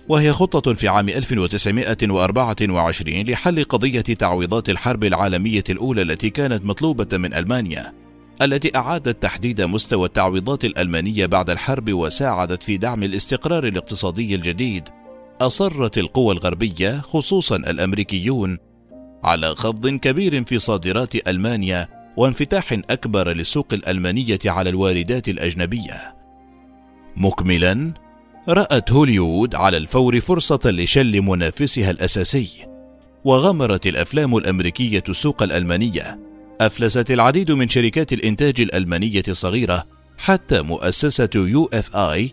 وهي 0.09 0.33
خطة 0.33 0.75
في 0.75 0.89
عام 0.89 1.09
1924 1.09 3.23
لحل 3.23 3.65
قضية 3.65 4.01
تعويضات 4.01 4.71
الحرب 4.71 5.05
العالمية 5.05 5.65
الأولى 5.71 6.03
التي 6.03 6.31
كانت 6.31 6.65
مطلوبة 6.65 7.19
من 7.19 7.35
ألمانيا، 7.35 7.93
التي 8.43 8.77
أعادت 8.77 9.23
تحديد 9.23 9.63
مستوى 9.63 10.07
التعويضات 10.07 10.65
الألمانية 10.65 11.27
بعد 11.27 11.51
الحرب 11.51 11.93
وساعدت 11.93 12.63
في 12.63 12.77
دعم 12.77 13.03
الاستقرار 13.03 13.67
الاقتصادي 13.67 14.35
الجديد 14.35 14.89
أصرت 15.41 15.99
القوى 15.99 16.35
الغربية 16.35 17.01
خصوصا 17.01 17.57
الأمريكيون 17.57 18.59
على 19.25 19.55
خفض 19.55 19.89
كبير 19.89 20.45
في 20.45 20.59
صادرات 20.59 21.29
ألمانيا 21.29 21.89
وانفتاح 22.17 22.73
أكبر 22.73 23.33
للسوق 23.33 23.67
الألمانية 23.73 24.39
على 24.47 24.71
الواردات 24.71 25.29
الأجنبية. 25.29 26.17
مكملا، 27.17 27.95
رأت 28.49 28.93
هوليوود 28.93 29.55
على 29.55 29.77
الفور 29.77 30.21
فرصة 30.21 30.61
لشل 30.65 31.23
منافسها 31.23 31.91
الأساسي، 31.91 32.67
وغمرت 33.25 33.87
الأفلام 33.87 34.37
الأمريكية 34.37 35.05
السوق 35.09 35.43
الألمانية 35.43 36.30
أفلست 36.61 37.11
العديد 37.11 37.51
من 37.51 37.69
شركات 37.69 38.13
الإنتاج 38.13 38.61
الألمانية 38.61 39.23
الصغيرة 39.29 39.87
حتى 40.19 40.63
مؤسسة 40.63 41.29
يو 41.35 41.71
إف 41.73 41.97
آي 41.97 42.33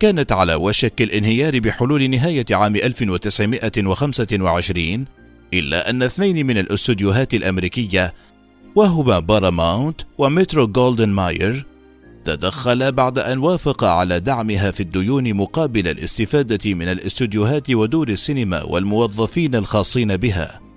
كانت 0.00 0.32
على 0.32 0.54
وشك 0.54 1.02
الانهيار 1.02 1.58
بحلول 1.58 2.10
نهاية 2.10 2.44
عام 2.50 2.76
1925 2.76 5.04
إلا 5.54 5.90
أن 5.90 6.02
اثنين 6.02 6.46
من 6.46 6.58
الأستوديوهات 6.58 7.34
الأمريكية 7.34 8.14
وهما 8.74 9.18
باراماونت 9.18 10.00
ومترو 10.18 10.66
جولدن 10.66 11.08
ماير 11.08 11.66
تدخل 12.24 12.92
بعد 12.92 13.18
أن 13.18 13.38
وافق 13.38 13.84
على 13.84 14.20
دعمها 14.20 14.70
في 14.70 14.80
الديون 14.80 15.34
مقابل 15.34 15.88
الاستفادة 15.88 16.74
من 16.74 16.88
الاستوديوهات 16.88 17.70
ودور 17.70 18.08
السينما 18.08 18.62
والموظفين 18.62 19.54
الخاصين 19.54 20.16
بها. 20.16 20.71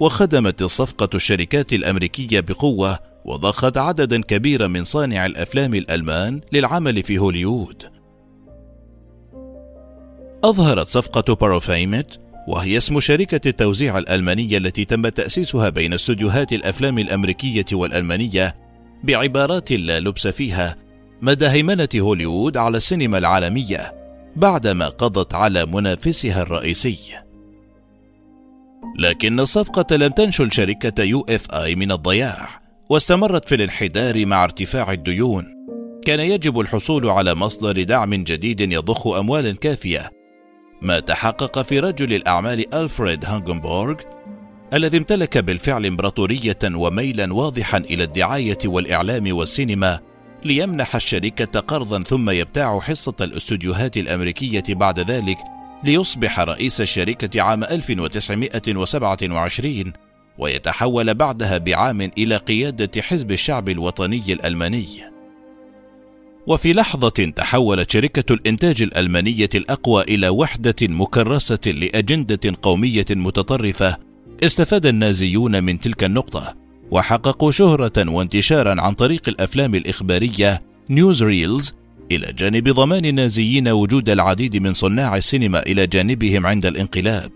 وخدمت 0.00 0.62
الصفقة 0.62 1.08
الشركات 1.14 1.72
الأمريكية 1.72 2.40
بقوة 2.40 2.98
وضخت 3.24 3.78
عددا 3.78 4.22
كبيرا 4.22 4.66
من 4.66 4.84
صانع 4.84 5.26
الأفلام 5.26 5.74
الألمان 5.74 6.40
للعمل 6.52 7.02
في 7.02 7.18
هوليوود. 7.18 7.82
أظهرت 10.44 10.88
صفقة 10.88 11.34
باروفيمت 11.34 12.20
وهي 12.48 12.76
اسم 12.76 13.00
شركة 13.00 13.48
التوزيع 13.48 13.98
الألمانية 13.98 14.58
التي 14.58 14.84
تم 14.84 15.08
تأسيسها 15.08 15.68
بين 15.68 15.92
استوديوهات 15.92 16.52
الأفلام 16.52 16.98
الأمريكية 16.98 17.64
والألمانية 17.72 18.56
بعبارات 19.04 19.72
لا 19.72 20.00
لبس 20.00 20.28
فيها 20.28 20.76
مدى 21.22 21.48
هيمنة 21.48 21.88
هوليوود 21.96 22.56
على 22.56 22.76
السينما 22.76 23.18
العالمية 23.18 23.94
بعدما 24.36 24.88
قضت 24.88 25.34
على 25.34 25.66
منافسها 25.66 26.42
الرئيسي. 26.42 27.25
لكن 28.98 29.40
الصفقة 29.40 29.96
لم 29.96 30.08
تنتشل 30.08 30.52
شركة 30.52 31.02
يو 31.02 31.26
إف 31.28 31.50
آي 31.50 31.74
من 31.74 31.92
الضياع 31.92 32.48
واستمرت 32.90 33.48
في 33.48 33.54
الانحدار 33.54 34.26
مع 34.26 34.44
ارتفاع 34.44 34.92
الديون. 34.92 35.44
كان 36.04 36.20
يجب 36.20 36.60
الحصول 36.60 37.08
على 37.08 37.34
مصدر 37.34 37.82
دعم 37.82 38.14
جديد 38.14 38.60
يضخ 38.60 39.06
اموالا 39.06 39.52
كافية. 39.52 40.10
ما 40.82 41.00
تحقق 41.00 41.62
في 41.62 41.80
رجل 41.80 42.12
الأعمال 42.12 42.74
ألفريد 42.74 43.24
هوغنبرغ 43.24 43.96
الذي 44.72 44.96
امتلك 44.96 45.38
بالفعل 45.38 45.86
إمبراطورية 45.86 46.58
وميلا 46.64 47.34
واضحا 47.34 47.78
إلى 47.78 48.04
الدعاية 48.04 48.58
والإعلام 48.64 49.36
والسينما 49.36 50.00
ليمنح 50.44 50.94
الشركة 50.94 51.60
قرضا 51.60 52.02
ثم 52.02 52.30
يبتاع 52.30 52.80
حصة 52.80 53.14
الاستوديوهات 53.20 53.96
الأمريكية 53.96 54.64
بعد 54.68 55.00
ذلك 55.00 55.38
ليصبح 55.84 56.40
رئيس 56.40 56.80
الشركة 56.80 57.42
عام 57.42 57.64
1927 57.64 59.92
ويتحول 60.38 61.14
بعدها 61.14 61.58
بعام 61.58 62.00
إلى 62.00 62.36
قيادة 62.36 63.02
حزب 63.02 63.32
الشعب 63.32 63.68
الوطني 63.68 64.22
الألماني. 64.28 64.86
وفي 66.46 66.72
لحظة 66.72 67.08
تحولت 67.08 67.90
شركة 67.90 68.32
الإنتاج 68.32 68.82
الألمانية 68.82 69.48
الأقوى 69.54 70.02
إلى 70.02 70.28
وحدة 70.28 70.74
مكرسة 70.82 71.58
لأجندة 71.66 72.54
قومية 72.62 73.06
متطرفة، 73.10 73.96
استفاد 74.42 74.86
النازيون 74.86 75.64
من 75.64 75.80
تلك 75.80 76.04
النقطة، 76.04 76.54
وحققوا 76.90 77.50
شهرة 77.50 78.10
وانتشارا 78.10 78.80
عن 78.80 78.92
طريق 78.92 79.28
الأفلام 79.28 79.74
الإخبارية 79.74 80.62
نيوز 80.90 81.22
ريلز 81.22 81.74
إلى 82.12 82.32
جانب 82.32 82.68
ضمان 82.68 83.04
النازيين 83.04 83.68
وجود 83.68 84.08
العديد 84.08 84.56
من 84.56 84.74
صناع 84.74 85.16
السينما 85.16 85.62
إلى 85.62 85.86
جانبهم 85.86 86.46
عند 86.46 86.66
الانقلاب. 86.66 87.32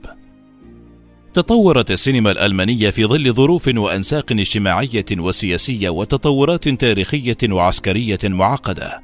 تطورت 1.32 1.90
السينما 1.90 2.30
الألمانية 2.30 2.90
في 2.90 3.04
ظل 3.04 3.32
ظروف 3.32 3.68
وأنساق 3.68 4.32
اجتماعية 4.32 5.04
وسياسية 5.18 5.88
وتطورات 5.88 6.68
تاريخية 6.68 7.36
وعسكرية 7.50 8.18
معقدة. 8.24 9.00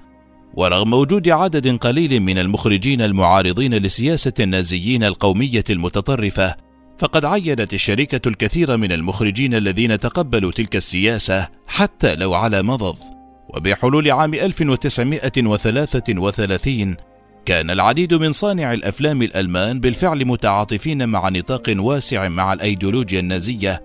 ورغم 0.55 0.93
وجود 0.93 1.29
عدد 1.29 1.77
قليل 1.77 2.21
من 2.21 2.39
المخرجين 2.39 3.03
المعارضين 3.03 3.75
لسياسة 3.75 4.33
النازيين 4.41 5.05
القومية 5.05 5.65
المتطرفة، 5.71 6.57
فقد 6.99 7.25
عينت 7.25 7.75
الشركة 7.75 8.29
الكثير 8.29 8.77
من 8.77 8.93
المخرجين 8.93 9.55
الذين 9.55 9.99
تقبلوا 9.99 10.53
تلك 10.53 10.77
السياسة 10.77 11.49
حتى 11.67 12.15
لو 12.15 12.35
على 12.35 12.63
مضض. 12.63 13.16
وبحلول 13.49 14.11
عام 14.11 14.35
1933 14.35 16.97
كان 17.47 17.71
العديد 17.71 18.15
من 18.15 18.33
صانعي 18.33 18.73
الأفلام 18.73 19.23
الألمان 19.23 19.81
بالفعل 19.81 20.25
متعاطفين 20.25 21.09
على 21.09 21.29
نطاق 21.29 21.75
واسع 21.79 22.29
مع 22.29 22.53
الأيديولوجيا 22.53 23.21
النازية. 23.21 23.83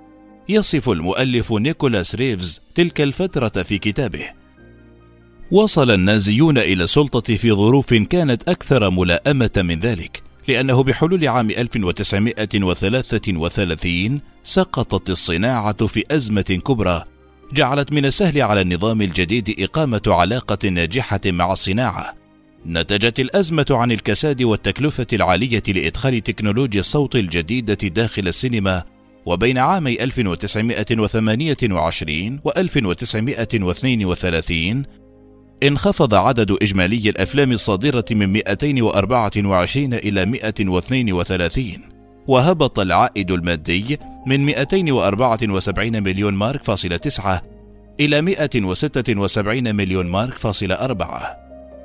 يصف 0.50 0.90
المؤلف 0.90 1.54
نيكولاس 1.54 2.16
ريفز 2.16 2.62
تلك 2.76 3.02
الفترة 3.02 3.64
في 3.64 3.78
كتابه. 3.78 4.26
وصل 5.52 5.92
النازيون 5.92 6.58
إلى 6.58 6.84
السلطة 6.84 7.36
في 7.36 7.52
ظروف 7.52 7.94
كانت 7.94 8.50
أكثر 8.50 8.90
ملائمة 8.90 9.52
من 9.58 9.80
ذلك 9.80 10.24
لأنه 10.48 10.84
بحلول 10.84 11.28
عام 11.28 11.50
1933 11.50 14.22
سقطت 14.44 15.10
الصناعة 15.10 15.88
في 15.88 16.04
أزمة 16.12 16.60
كبرى. 16.66 17.04
جعلت 17.54 17.92
من 17.92 18.06
السهل 18.06 18.42
على 18.42 18.62
النظام 18.62 19.02
الجديد 19.02 19.56
إقامة 19.60 20.02
علاقة 20.08 20.70
ناجحة 20.70 21.20
مع 21.26 21.52
الصناعة. 21.52 22.14
نتجت 22.66 23.20
الأزمة 23.20 23.66
عن 23.70 23.92
الكساد 23.92 24.44
والتكلفة 24.44 25.08
العالية 25.14 25.64
لإدخال 25.68 26.24
تكنولوجيا 26.24 26.80
الصوت 26.80 27.16
الجديدة 27.16 27.74
داخل 27.74 28.28
السينما 28.28 28.84
وبين 29.26 29.58
عامي 29.58 30.04
1928 30.04 32.40
و 32.44 32.50
1932 32.50 34.86
انخفض 35.64 36.14
عدد 36.14 36.58
إجمالي 36.62 37.10
الأفلام 37.10 37.52
الصادرة 37.52 38.06
من 38.12 38.34
224 38.34 39.94
إلى 39.94 40.26
132 40.26 41.91
وهبط 42.32 42.80
العائد 42.80 43.32
المادي 43.32 44.00
من 44.26 44.46
274 44.46 46.04
مليون 46.04 46.34
مارك 46.34 46.64
فاصلة 46.64 46.98
تسعة 46.98 47.42
إلى 48.00 48.22
176 48.22 49.76
مليون 49.76 50.06
مارك 50.06 50.38
فاصلة 50.38 50.76
أربعة. 50.76 51.38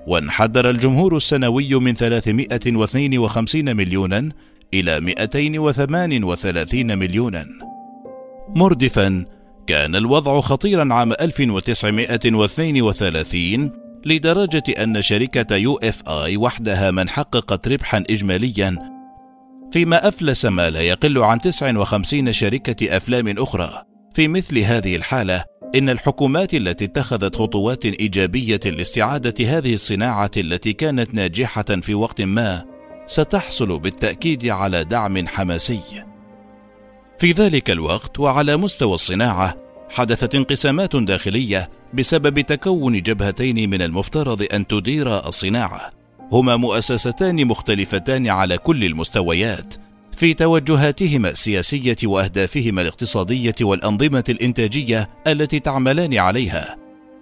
وانحدر 0.06 0.70
الجمهور 0.70 1.16
السنوي 1.16 1.74
من 1.74 1.94
352 1.94 3.76
مليونا 3.76 4.32
إلى 4.74 5.00
238 5.00 6.98
مليونا. 6.98 7.46
مردفا 8.56 9.24
كان 9.66 9.96
الوضع 9.96 10.40
خطيرا 10.40 10.94
عام 10.94 11.12
1932 11.12 13.70
لدرجة 14.04 14.82
أن 14.82 15.02
شركة 15.02 15.56
يو 15.56 15.76
إف 15.76 16.08
آي 16.08 16.36
وحدها 16.36 16.90
من 16.90 17.08
حققت 17.08 17.68
ربحا 17.68 18.04
إجماليا 18.10 18.95
فيما 19.72 20.08
أفلس 20.08 20.44
ما 20.44 20.70
لا 20.70 20.80
يقل 20.80 21.18
عن 21.18 21.38
59 21.38 22.32
شركة 22.32 22.96
أفلام 22.96 23.28
أخرى. 23.38 23.82
في 24.14 24.28
مثل 24.28 24.58
هذه 24.58 24.96
الحالة 24.96 25.44
إن 25.74 25.88
الحكومات 25.88 26.54
التي 26.54 26.84
اتخذت 26.84 27.36
خطوات 27.36 27.84
إيجابية 27.84 28.60
لاستعادة 28.64 29.58
هذه 29.58 29.74
الصناعة 29.74 30.30
التي 30.36 30.72
كانت 30.72 31.14
ناجحة 31.14 31.62
في 31.62 31.94
وقت 31.94 32.20
ما 32.22 32.64
ستحصل 33.06 33.78
بالتأكيد 33.78 34.46
على 34.48 34.84
دعم 34.84 35.26
حماسي. 35.26 36.04
في 37.18 37.32
ذلك 37.32 37.70
الوقت 37.70 38.20
وعلى 38.20 38.56
مستوى 38.56 38.94
الصناعة 38.94 39.54
حدثت 39.90 40.34
انقسامات 40.34 40.96
داخلية 40.96 41.70
بسبب 41.94 42.40
تكون 42.40 43.02
جبهتين 43.02 43.70
من 43.70 43.82
المفترض 43.82 44.46
أن 44.52 44.66
تدير 44.66 45.28
الصناعة. 45.28 45.95
هما 46.32 46.56
مؤسستان 46.56 47.44
مختلفتان 47.46 48.28
على 48.28 48.58
كل 48.58 48.84
المستويات 48.84 49.74
في 50.16 50.34
توجهاتهما 50.34 51.30
السياسية 51.30 51.96
وأهدافهما 52.04 52.82
الاقتصادية 52.82 53.54
والأنظمة 53.60 54.24
الإنتاجية 54.28 55.08
التي 55.26 55.60
تعملان 55.60 56.14
عليها. 56.14 56.76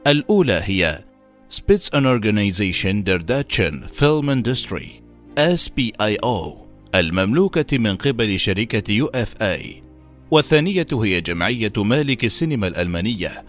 الأولى 0.07 0.61
هي 0.65 1.05
Spitz 1.51 1.91
Organization 1.95 3.05
der 3.05 3.19
Deutschen 3.19 3.87
Film 3.87 4.29
Industry 4.29 4.87
SPIO 5.39 6.65
المملوكة 6.95 7.79
من 7.79 7.97
قبل 7.97 8.41
شركة 8.41 8.93
يو 8.93 9.07
إف 9.07 9.43
آي. 9.43 9.83
والثانية 10.31 10.87
هي 10.93 11.21
جمعية 11.21 11.73
مالك 11.77 12.25
السينما 12.25 12.67
الألمانية 12.67 13.45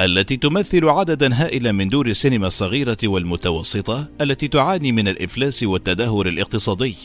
التي 0.00 0.36
تمثل 0.36 0.88
عددا 0.88 1.34
هائلا 1.34 1.72
من 1.72 1.88
دور 1.88 2.06
السينما 2.06 2.46
الصغيرة 2.46 2.96
والمتوسطة 3.04 4.08
التي 4.20 4.48
تعاني 4.48 4.92
من 4.92 5.08
الإفلاس 5.08 5.62
والتدهور 5.62 6.28
الاقتصادي. 6.28 6.96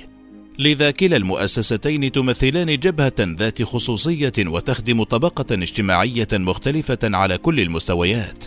لذا 0.60 0.92
كلا 0.92 1.18
المؤسستين 1.18 2.12
تمثلان 2.12 2.80
جبهة 2.80 3.14
ذات 3.20 3.64
خصوصية 3.64 4.34
وتخدم 4.40 5.04
طبقة 5.04 5.46
اجتماعية 5.52 6.28
مختلفة 6.34 7.00
على 7.04 7.38
كل 7.38 7.60
المستويات. 7.60 8.46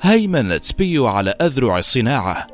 هيمنت 0.00 0.64
سبيو 0.64 1.06
على 1.06 1.30
أذرع 1.30 1.78
الصناعة، 1.78 2.46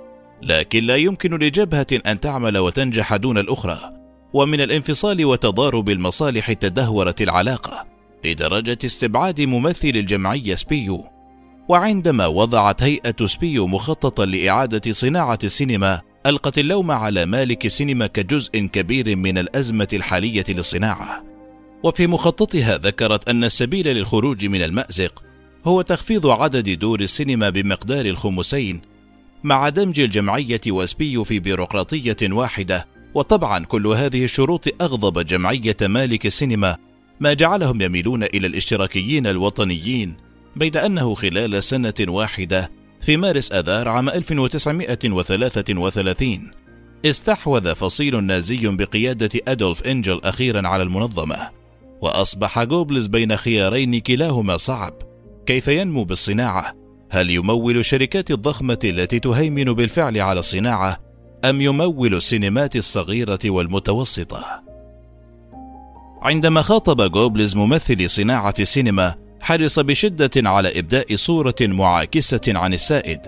لكن 0.43 0.85
لا 0.85 0.97
يمكن 0.97 1.35
لجبهة 1.35 1.87
أن 2.07 2.21
تعمل 2.21 2.59
وتنجح 2.59 3.17
دون 3.17 3.39
الأخرى، 3.39 3.93
ومن 4.33 4.61
الانفصال 4.61 5.25
وتضارب 5.25 5.91
المصالح 5.91 6.53
تدهورت 6.53 7.23
العلاقة. 7.23 7.98
لدرجة 8.25 8.79
استبعاد 8.85 9.41
ممثل 9.41 9.89
الجمعية 9.89 10.55
سبيو. 10.55 11.05
وعندما 11.69 12.27
وضعت 12.27 12.83
هيئة 12.83 13.27
سبيو 13.27 13.67
مخططا 13.67 14.27
لإعادة 14.27 14.93
صناعة 14.93 15.39
السينما 15.45 16.01
ألقت 16.27 16.59
اللوم 16.59 16.91
على 16.91 17.27
مالكي 17.27 17.67
السينما 17.67 18.07
كجزء 18.07 18.59
كبير 18.59 19.17
من 19.17 19.39
الأزمة 19.39 19.89
الحالية 19.93 20.45
للصناعة. 20.49 21.25
وفي 21.83 22.07
مخططها 22.07 22.79
ذكرت 22.79 23.29
أن 23.29 23.45
السبيل 23.45 23.89
للخروج 23.89 24.47
من 24.47 24.63
المأزق 24.63 25.23
هو 25.65 25.83
تخفيض 25.83 26.27
عدد 26.27 26.79
دور 26.79 27.01
السينما 27.01 27.51
بمقدار 27.51 28.07
الخمسين 28.07 28.81
مع 29.45 29.69
دمج 29.69 30.01
الجمعية 30.01 30.61
وسبيو 30.69 31.25
في 31.25 31.39
بيروقراطية 31.39 32.17
واحدة. 32.23 32.87
وطبعا 33.15 33.65
كل 33.65 33.87
هذه 33.87 34.25
الشروط 34.25 34.83
أغضبت 34.83 35.27
جمعية 35.27 35.77
مالكي 35.83 36.27
السينما 36.27 36.77
ما 37.21 37.33
جعلهم 37.33 37.83
يميلون 37.83 38.23
إلى 38.23 38.47
الاشتراكيين 38.47 39.27
الوطنيين 39.27 40.17
بيد 40.57 40.77
أنه 40.77 41.15
خلال 41.15 41.63
سنة 41.63 41.95
واحدة 42.01 42.71
في 43.01 43.17
مارس 43.17 43.53
أذار 43.53 43.89
عام 43.89 44.09
1933 44.09 46.51
استحوذ 47.05 47.75
فصيل 47.75 48.25
نازي 48.25 48.69
بقيادة 48.69 49.41
أدولف 49.49 49.83
إنجل 49.83 50.21
أخيرا 50.25 50.69
على 50.69 50.83
المنظمة 50.83 51.51
وأصبح 52.01 52.63
جوبلز 52.63 53.07
بين 53.07 53.37
خيارين 53.37 54.01
كلاهما 54.01 54.57
صعب 54.57 54.95
كيف 55.47 55.69
ينمو 55.69 56.05
بالصناعة؟ 56.05 56.75
هل 57.11 57.31
يمول 57.31 57.77
الشركات 57.77 58.31
الضخمة 58.31 58.79
التي 58.85 59.21
تهيمن 59.21 59.65
بالفعل 59.65 60.19
على 60.19 60.39
الصناعة 60.39 61.01
أم 61.45 61.61
يمول 61.61 62.15
السينمات 62.15 62.77
الصغيرة 62.77 63.39
والمتوسطة؟ 63.45 64.68
عندما 66.23 66.63
خاطب 66.63 67.11
جوبلز 67.11 67.57
ممثل 67.57 68.11
صناعة 68.11 68.55
السينما 68.61 69.15
حرص 69.41 69.79
بشدة 69.79 70.31
على 70.37 70.79
إبداء 70.79 71.17
صورة 71.17 71.55
معاكسة 71.61 72.41
عن 72.49 72.75
السائد 72.75 73.21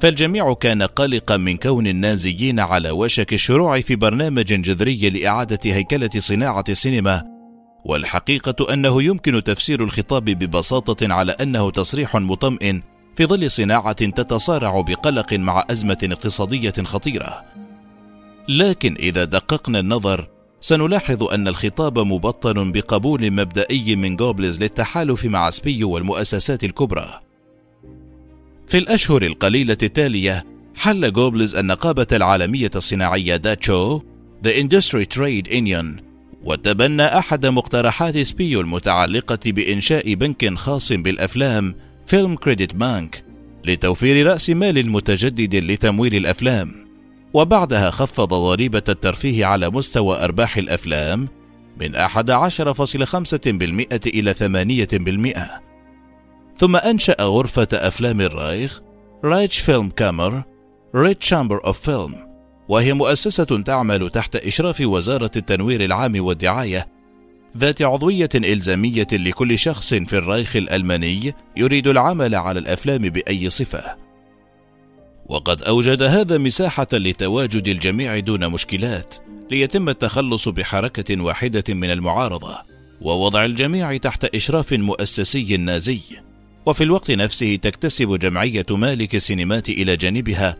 فالجميع 0.00 0.54
كان 0.54 0.82
قلقا 0.82 1.36
من 1.36 1.56
كون 1.56 1.86
النازيين 1.86 2.60
على 2.60 2.90
وشك 2.90 3.32
الشروع 3.32 3.80
في 3.80 3.96
برنامج 3.96 4.44
جذري 4.44 5.10
لإعادة 5.10 5.58
هيكلة 5.64 6.10
صناعة 6.18 6.64
السينما 6.68 7.22
والحقيقة 7.84 8.72
أنه 8.72 9.02
يمكن 9.02 9.42
تفسير 9.44 9.84
الخطاب 9.84 10.24
ببساطة 10.24 11.12
على 11.12 11.32
أنه 11.32 11.70
تصريح 11.70 12.16
مطمئن 12.16 12.82
في 13.16 13.26
ظل 13.26 13.50
صناعة 13.50 13.92
تتصارع 13.92 14.80
بقلق 14.80 15.32
مع 15.32 15.64
أزمة 15.70 15.98
اقتصادية 16.04 16.74
خطيرة. 16.84 17.44
لكن 18.48 18.96
إذا 18.96 19.24
دققنا 19.24 19.78
النظر 19.78 20.28
سنلاحظ 20.60 21.22
أن 21.22 21.48
الخطاب 21.48 21.98
مبطن 21.98 22.72
بقبول 22.72 23.30
مبدئي 23.30 23.96
من 23.96 24.16
جوبلز 24.16 24.62
للتحالف 24.62 25.24
مع 25.24 25.50
سبيو 25.50 25.90
والمؤسسات 25.90 26.64
الكبرى. 26.64 27.20
في 28.66 28.78
الأشهر 28.78 29.22
القليلة 29.22 29.76
التالية 29.82 30.44
حل 30.76 31.12
جوبلز 31.12 31.56
النقابة 31.56 32.06
العالمية 32.12 32.70
الصناعية 32.76 33.36
داتشو 33.36 34.00
The 34.44 34.50
Industry 34.50 35.04
Trade 35.16 35.48
Union 35.50 36.02
وتبنى 36.44 37.02
أحد 37.18 37.46
مقترحات 37.46 38.18
سبيو 38.18 38.60
المتعلقة 38.60 39.38
بإنشاء 39.46 40.14
بنك 40.14 40.54
خاص 40.54 40.92
بالأفلام 40.92 41.74
Filmkreditbank 42.06 43.24
لتوفير 43.64 44.26
رأس 44.26 44.50
مال 44.50 44.90
متجدد 44.90 45.56
لتمويل 45.56 46.14
الأفلام 46.14 46.87
وبعدها 47.34 47.90
خفض 47.90 48.28
ضريبة 48.28 48.82
الترفيه 48.88 49.46
على 49.46 49.70
مستوى 49.70 50.24
أرباح 50.24 50.56
الأفلام 50.56 51.28
من 51.80 52.08
11.5% 52.08 54.06
إلى 54.06 54.34
8% 55.34 55.38
ثم 56.54 56.76
أنشأ 56.76 57.16
غرفة 57.20 57.68
أفلام 57.72 58.20
الرايخ 58.20 58.80
Reichsfilmkammer 59.24 60.42
Reich 60.94 61.22
Chamber 61.22 61.66
of 61.66 61.80
Film 61.80 62.28
وهي 62.68 62.92
مؤسسة 62.92 63.62
تعمل 63.62 64.10
تحت 64.10 64.36
إشراف 64.36 64.80
وزارة 64.80 65.30
التنوير 65.36 65.84
العام 65.84 66.24
والدعاية 66.24 66.88
ذات 67.56 67.82
عضوية 67.82 68.28
إلزامية 68.34 69.06
لكل 69.12 69.58
شخص 69.58 69.94
في 69.94 70.12
الرايخ 70.12 70.56
الألماني 70.56 71.34
يريد 71.56 71.86
العمل 71.86 72.34
على 72.34 72.58
الأفلام 72.58 73.02
بأي 73.02 73.50
صفة. 73.50 74.07
وقد 75.28 75.62
أوجد 75.62 76.02
هذا 76.02 76.38
مساحة 76.38 76.86
لتواجد 76.92 77.68
الجميع 77.68 78.18
دون 78.18 78.48
مشكلات، 78.48 79.14
ليتم 79.50 79.88
التخلص 79.88 80.48
بحركة 80.48 81.22
واحدة 81.22 81.64
من 81.68 81.90
المعارضة، 81.90 82.58
ووضع 83.00 83.44
الجميع 83.44 83.96
تحت 83.96 84.24
إشراف 84.24 84.72
مؤسسي 84.72 85.56
نازي. 85.56 86.00
وفي 86.66 86.84
الوقت 86.84 87.10
نفسه 87.10 87.56
تكتسب 87.56 88.18
جمعية 88.18 88.66
مالك 88.70 89.14
السينمات 89.14 89.68
إلى 89.68 89.96
جانبها 89.96 90.56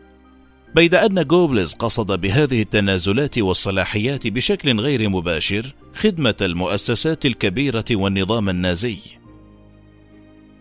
بيد 0.75 0.95
أن 0.95 1.23
جوبلز 1.23 1.73
قصد 1.73 2.21
بهذه 2.21 2.61
التنازلات 2.61 3.37
والصلاحيات 3.37 4.27
بشكل 4.27 4.79
غير 4.79 5.09
مباشر 5.09 5.73
خدمة 5.95 6.35
المؤسسات 6.41 7.25
الكبيرة 7.25 7.85
والنظام 7.91 8.49
النازي. 8.49 8.97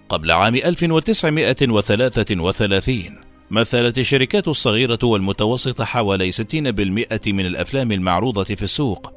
قبل 0.09 0.31
عام 0.31 0.55
1933 0.55 3.28
مثلت 3.51 3.99
الشركات 3.99 4.49
الصغيرة 4.49 4.99
والمتوسطة 5.03 5.85
حوالي 5.85 6.33
60% 6.33 6.37
من 7.27 7.47
الأفلام 7.47 7.93
المعروضة 7.93 8.45
في 8.45 8.63
السوق 8.63 9.13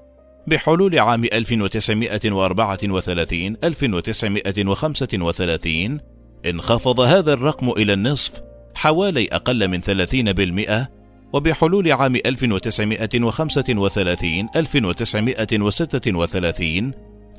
بحلول 0.47 0.99
عام 0.99 1.23
1934 1.23 3.57
1935 3.63 5.99
انخفض 6.45 6.99
هذا 6.99 7.33
الرقم 7.33 7.69
إلى 7.69 7.93
النصف 7.93 8.41
حوالي 8.75 9.27
أقل 9.31 9.67
من 9.67 9.81
30% 9.81 10.87
وبحلول 11.33 11.91
عام 11.91 12.15
1935 12.15 14.49
1936 14.55 16.93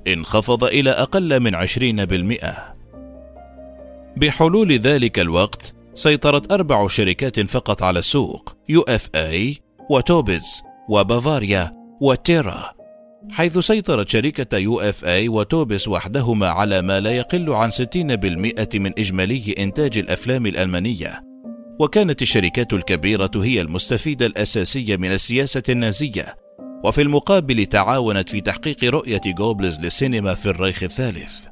انخفض 0.09 0.65
إلى 0.65 0.91
أقل 0.91 1.41
من 1.41 1.67
20%. 1.67 1.71
بحلول 4.17 4.73
ذلك 4.73 5.19
الوقت 5.19 5.75
سيطرت 5.95 6.53
أربع 6.53 6.87
شركات 6.87 7.41
فقط 7.41 7.83
على 7.83 7.99
السوق 7.99 8.57
يو 8.69 8.83
إف 8.83 9.09
اي 9.15 9.57
وتوبس 9.91 10.63
وبافاريا 10.89 11.73
وتيرا. 12.01 12.73
حيث 13.31 13.59
سيطرت 13.59 14.09
شركة 14.09 14.59
يو 14.59 14.81
إف 14.81 15.05
اي 15.05 15.29
وتوبس 15.29 15.89
وحدهما 15.89 16.49
على 16.49 16.83
ما 16.83 17.01
لا 17.01 17.11
يقل 17.11 17.53
عن 17.53 17.71
60% 17.71 18.79
من 18.79 18.93
إجمالي 18.99 19.55
إنتاج 19.59 19.99
الأفلام 19.99 20.47
الألمانية. 20.47 21.25
وكانت 21.79 22.23
الشركات 22.23 22.73
الكبيرة 22.73 23.31
هي 23.35 23.61
المستفيدة 23.61 24.27
الأساسية 24.27 24.97
من 24.97 25.13
السياسة 25.13 25.63
النازية. 25.69 26.37
وفي 26.85 27.03
المقابل 27.03 27.67
تعاونت 27.67 28.29
في 28.29 28.41
تحقيق 28.41 28.85
رؤية 28.85 29.21
جوبلز 29.27 29.81
للسينما 29.81 30.35
في 30.35 30.47
الريخ 30.47 30.83
الثالث. 30.83 31.52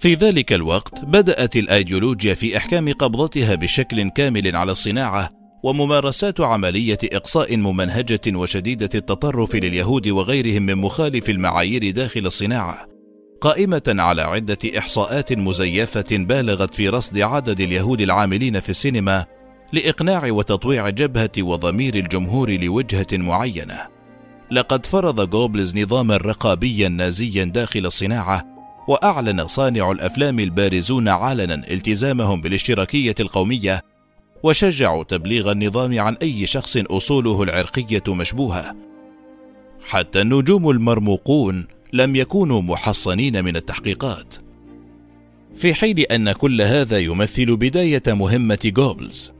في 0.00 0.14
ذلك 0.14 0.52
الوقت 0.52 1.04
بدأت 1.04 1.56
الأيديولوجيا 1.56 2.34
في 2.34 2.56
إحكام 2.56 2.92
قبضتها 2.92 3.54
بشكل 3.54 4.10
كامل 4.10 4.56
على 4.56 4.72
الصناعة 4.72 5.30
وممارسات 5.64 6.40
عملية 6.40 6.98
إقصاء 7.04 7.56
ممنهجة 7.56 8.20
وشديدة 8.36 8.88
التطرف 8.94 9.54
لليهود 9.54 10.08
وغيرهم 10.08 10.62
من 10.62 10.74
مخالف 10.74 11.30
المعايير 11.30 11.90
داخل 11.90 12.26
الصناعة 12.26 12.86
قائمة 13.40 13.82
على 13.88 14.22
عدة 14.22 14.58
إحصاءات 14.78 15.32
مزيفة 15.32 16.04
بالغت 16.10 16.74
في 16.74 16.88
رصد 16.88 17.18
عدد 17.18 17.60
اليهود 17.60 18.00
العاملين 18.00 18.60
في 18.60 18.68
السينما 18.68 19.26
لإقناع 19.72 20.30
وتطويع 20.30 20.88
جبهة 20.88 21.32
وضمير 21.38 21.94
الجمهور 21.94 22.50
لوجهة 22.50 23.06
معينة. 23.12 23.78
لقد 24.50 24.86
فرض 24.86 25.30
جوبلز 25.30 25.76
نظاما 25.76 26.16
رقابيا 26.16 26.88
نازيا 26.88 27.44
داخل 27.44 27.86
الصناعة، 27.86 28.49
وأعلن 28.90 29.46
صانعو 29.46 29.90
الأفلام 29.90 30.40
البارزون 30.40 31.08
علنا 31.08 31.54
التزامهم 31.70 32.40
بالاشتراكية 32.40 33.14
القومية، 33.20 33.82
وشجعوا 34.42 35.04
تبليغ 35.04 35.52
النظام 35.52 36.00
عن 36.00 36.14
أي 36.14 36.46
شخص 36.46 36.76
أصوله 36.76 37.42
العرقية 37.42 38.02
مشبوهة. 38.08 38.76
حتى 39.84 40.20
النجوم 40.20 40.70
المرموقون 40.70 41.66
لم 41.92 42.16
يكونوا 42.16 42.62
محصنين 42.62 43.44
من 43.44 43.56
التحقيقات 43.56 44.34
في 45.54 45.74
حين 45.74 45.98
أن 45.98 46.32
كل 46.32 46.62
هذا 46.62 46.98
يمثل 46.98 47.56
بداية 47.56 48.02
مهمة 48.08 48.58
جوبلز 48.64 49.32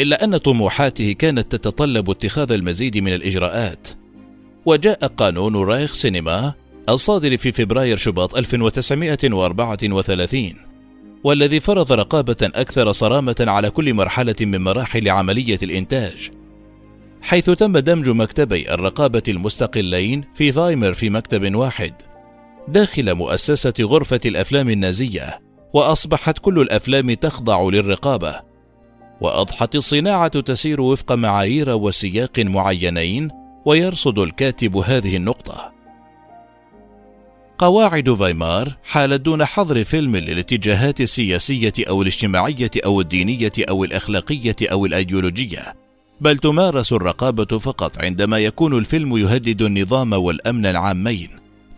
إلا 0.00 0.24
أن 0.24 0.36
طموحاته 0.36 1.12
كانت 1.12 1.52
تتطلب 1.52 2.10
اتخاذ 2.10 2.52
المزيد 2.52 2.98
من 2.98 3.12
الإجراءات 3.12 3.88
وجاء 4.66 5.06
قانون 5.06 5.56
رايخ 5.56 5.94
سينما 5.94 6.54
الصادر 6.88 7.36
في 7.36 7.52
فبراير 7.52 7.96
شباط 7.96 8.36
1934 8.36 10.54
والذي 11.24 11.60
فرض 11.60 11.92
رقابة 11.92 12.36
أكثر 12.42 12.92
صرامة 12.92 13.36
على 13.40 13.70
كل 13.70 13.94
مرحلة 13.94 14.36
من 14.40 14.60
مراحل 14.60 15.08
عملية 15.08 15.58
الإنتاج 15.62 16.30
حيث 17.22 17.50
تم 17.50 17.78
دمج 17.78 18.10
مكتبي 18.10 18.74
الرقابة 18.74 19.22
المستقلين 19.28 20.24
في 20.34 20.52
فايمر 20.52 20.92
في 20.92 21.10
مكتب 21.10 21.54
واحد 21.54 21.94
داخل 22.68 23.14
مؤسسة 23.14 23.72
غرفة 23.80 24.20
الأفلام 24.26 24.70
النازية، 24.70 25.40
وأصبحت 25.72 26.38
كل 26.38 26.60
الأفلام 26.60 27.14
تخضع 27.14 27.62
للرقابة، 27.62 28.40
وأضحت 29.20 29.74
الصناعة 29.74 30.40
تسير 30.40 30.80
وفق 30.80 31.12
معايير 31.12 31.70
وسياق 31.70 32.38
معينين، 32.38 33.30
ويرصد 33.64 34.18
الكاتب 34.18 34.76
هذه 34.76 35.16
النقطة. 35.16 35.77
قواعد 37.58 38.10
فايمار 38.10 38.76
حالت 38.84 39.20
دون 39.20 39.44
حظر 39.44 39.84
فيلم 39.84 40.16
للاتجاهات 40.16 41.00
السياسية 41.00 41.72
أو 41.88 42.02
الاجتماعية 42.02 42.70
أو 42.84 43.00
الدينية 43.00 43.52
أو 43.58 43.84
الأخلاقية 43.84 44.56
أو 44.62 44.86
الأيديولوجية، 44.86 45.74
بل 46.20 46.38
تمارس 46.38 46.92
الرقابة 46.92 47.58
فقط 47.58 48.04
عندما 48.04 48.38
يكون 48.38 48.78
الفيلم 48.78 49.16
يهدد 49.16 49.62
النظام 49.62 50.12
والأمن 50.12 50.66
العامين، 50.66 51.28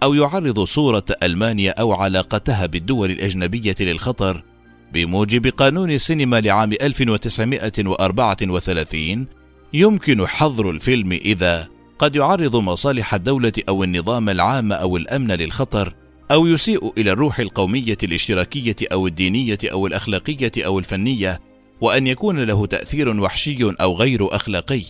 أو 0.02 0.14
يعرض 0.14 0.64
صورة 0.64 1.04
ألمانيا 1.22 1.72
أو 1.72 1.92
علاقتها 1.92 2.66
بالدول 2.66 3.10
الأجنبية 3.10 3.76
للخطر. 3.80 4.44
بموجب 4.92 5.46
قانون 5.46 5.90
السينما 5.90 6.40
لعام 6.40 6.72
1934 6.72 9.26
يمكن 9.72 10.26
حظر 10.26 10.70
الفيلم 10.70 11.12
إذا 11.12 11.68
قد 12.00 12.16
يعرض 12.16 12.56
مصالح 12.56 13.14
الدولة 13.14 13.52
أو 13.68 13.84
النظام 13.84 14.28
العام 14.28 14.72
أو 14.72 14.96
الأمن 14.96 15.32
للخطر 15.32 15.94
أو 16.30 16.46
يسيء 16.46 16.92
إلى 16.98 17.12
الروح 17.12 17.38
القومية 17.38 17.96
الاشتراكية 18.02 18.76
أو 18.92 19.06
الدينية 19.06 19.58
أو 19.64 19.86
الأخلاقية 19.86 20.52
أو 20.58 20.78
الفنية 20.78 21.40
وأن 21.80 22.06
يكون 22.06 22.38
له 22.38 22.66
تأثير 22.66 23.20
وحشي 23.20 23.58
أو 23.80 23.94
غير 23.94 24.36
أخلاقي 24.36 24.82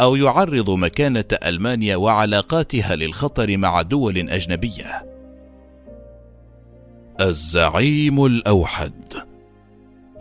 أو 0.00 0.16
يعرض 0.16 0.70
مكانة 0.70 1.24
ألمانيا 1.44 1.96
وعلاقاتها 1.96 2.96
للخطر 2.96 3.56
مع 3.56 3.82
دول 3.82 4.18
أجنبية. 4.18 5.06
الزعيم 7.20 8.24
الأوحد 8.24 8.94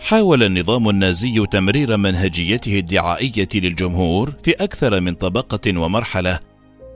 حاول 0.04 0.44
النظام 0.44 0.89
النازي 0.89 1.46
تمرير 1.52 1.98
منهجيته 1.98 2.80
الدعائية 2.80 3.48
للجمهور 3.54 4.34
في 4.44 4.52
أكثر 4.52 5.02
من 5.02 5.13
طبقة 5.13 5.80
ومرحلة. 5.80 6.39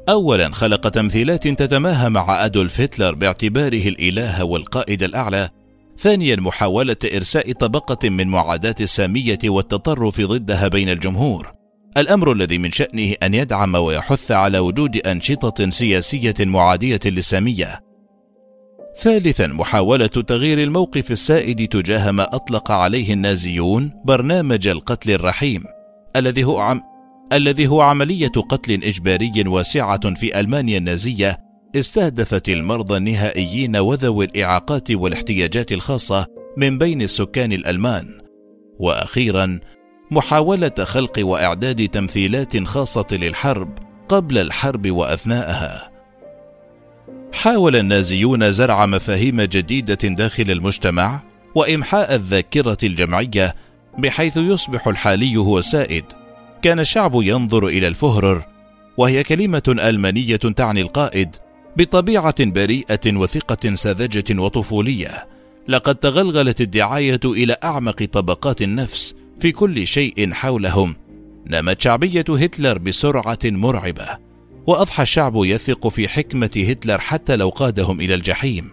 أولا 0.10 0.50
خلق 0.54 0.90
تمثيلات 0.90 1.48
تتماهى 1.48 2.10
مع 2.10 2.46
أدولف 2.46 2.82
هتلر 2.82 3.16
باعتباره 3.16 3.88
الإله 3.88 4.44
والقائد 4.44 5.04
الأعلى. 5.04 5.50
ثانيا 5.98 6.36
محاولة 6.36 6.98
إرساء 7.16 7.52
طبقة 7.52 8.10
من 8.10 8.28
معاداة 8.28 8.76
السامية 8.82 9.40
والتطرف 9.46 10.22
ضدها 10.22 10.68
بين 10.68 10.90
الجمهور. 10.90 11.52
الأمر 11.98 12.32
الذي 12.32 12.58
من 12.58 12.72
شأنه 12.72 13.14
أن 13.24 13.34
يدعم 13.34 13.76
ويحث 13.76 14.32
على 14.32 14.60
وجود 14.60 14.98
أنشطة 14.98 15.70
سياسية 15.70 16.36
معادية 16.40 17.00
للسامية. 17.06 17.87
ثالثا 19.00 19.48
محاولة 19.48 20.08
تغيير 20.08 20.64
الموقف 20.64 21.12
السائد 21.12 21.68
تجاه 21.68 22.12
ما 22.12 22.36
أطلق 22.36 22.72
عليه 22.72 23.14
النازيون 23.14 23.92
برنامج 24.06 24.68
القتل 24.68 25.12
الرحيم 25.12 25.64
الذي 26.16 26.44
هو 26.44 26.60
عم 26.60 26.82
الذي 27.34 27.68
هو 27.68 27.82
عملية 27.82 28.32
قتل 28.50 28.74
إجباري 28.84 29.44
واسعة 29.48 30.14
في 30.14 30.40
ألمانيا 30.40 30.78
النازية 30.78 31.38
استهدفت 31.76 32.50
المرضى 32.50 32.98
النهائيين 32.98 33.78
وذوي 33.78 34.26
الإعاقات 34.26 34.92
والاحتياجات 34.92 35.72
الخاصة 35.72 36.26
من 36.58 36.78
بين 36.78 37.02
السكان 37.02 37.52
الألمان. 37.52 38.22
وأخيرا 38.80 39.60
محاولة 40.12 40.72
خلق 40.80 41.20
وإعداد 41.20 41.88
تمثيلات 41.88 42.64
خاصة 42.64 43.08
للحرب 43.12 43.78
قبل 44.10 44.38
الحرب 44.38 44.92
وأثناءها. 44.92 45.97
حاول 47.38 47.76
النازيون 47.76 48.52
زرع 48.52 48.86
مفاهيم 48.86 49.42
جديدة 49.42 49.98
داخل 50.04 50.52
المجتمع 50.52 51.20
وإمحاء 51.56 52.16
الذاكرة 52.16 52.78
الجمعية 52.84 53.56
بحيث 53.98 54.38
يصبح 54.38 54.88
الحالي 54.88 55.38
هو 55.38 55.58
السائد 55.58 56.06
كان 56.62 56.80
الشعب 56.80 57.12
ينظر 57.16 57.68
إلى 57.68 57.88
الفهرر 57.88 58.46
وهي 58.98 59.24
كلمة 59.24 59.64
ألمانية 59.68 60.36
تعني 60.36 60.82
القائد 60.82 61.36
بطبيعة 61.78 62.46
بريئة 62.46 63.16
وثقة 63.18 63.74
ساذجة 63.74 64.42
وطفولية. 64.42 65.28
لقد 65.68 65.96
تغلغلت 65.96 66.62
الدعاية 66.62 67.20
إلى 67.26 67.58
أعمق 67.64 68.04
طبقات 68.04 68.62
النفس 68.62 69.16
في 69.40 69.52
كل 69.52 69.88
شيء 69.88 70.34
حولهم. 70.34 70.96
نمت 71.48 71.82
شعبية 71.82 72.26
هتلر 72.30 72.78
بسرعة 72.78 73.40
مرعبة. 73.46 74.27
وأضحى 74.68 75.04
الشعب 75.04 75.34
يثق 75.36 75.88
في 75.88 76.08
حكمة 76.08 76.66
هتلر 76.70 76.98
حتى 76.98 77.36
لو 77.36 77.50
قادهم 77.50 78.02
إلى 78.02 78.14
الجحيم. 78.14 78.70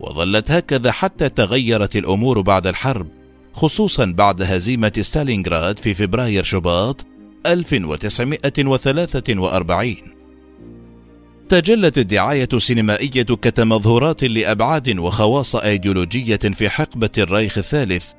وظلت 0.00 0.50
هكذا 0.50 0.92
حتى 0.92 1.28
تغيرت 1.28 1.96
الأمور 1.96 2.40
بعد 2.40 2.66
الحرب 2.66 3.08
خصوصا 3.52 4.04
بعد 4.04 4.42
هزيمة 4.42 4.92
ستالينغراد 5.00 5.78
في 5.78 5.94
فبراير 5.94 6.42
شباط 6.42 7.06
1943 7.46 9.94
تجلت 11.48 11.98
الدعاية 11.98 12.48
السينمائية 12.52 13.22
كتمظهرات 13.22 14.24
لأبعاد 14.24 14.98
وخواص 14.98 15.56
أيديولوجية 15.56 16.36
في 16.36 16.68
حقبة 16.68 17.10
الرايخ 17.18 17.58
الثالث. 17.58 18.12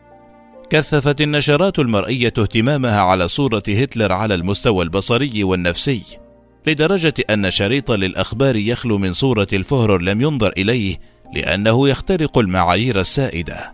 كثفت 0.69 1.21
النشرات 1.21 1.79
المرئية 1.79 2.33
اهتمامها 2.37 3.01
على 3.01 3.27
صورة 3.27 3.63
هتلر 3.67 4.11
على 4.11 4.35
المستوى 4.35 4.83
البصري 4.83 5.43
والنفسي. 5.43 6.01
لدرجة 6.67 7.13
أن 7.29 7.51
شريطا 7.51 7.95
للأخبار 7.95 8.55
يخلو 8.55 8.97
من 8.97 9.13
صورة 9.13 9.47
الفهرر 9.53 10.01
لم 10.01 10.21
ينظر 10.21 10.53
إليه 10.57 10.99
لأنه 11.35 11.89
يخترق 11.89 12.37
المعايير 12.37 12.99
السائدة. 12.99 13.73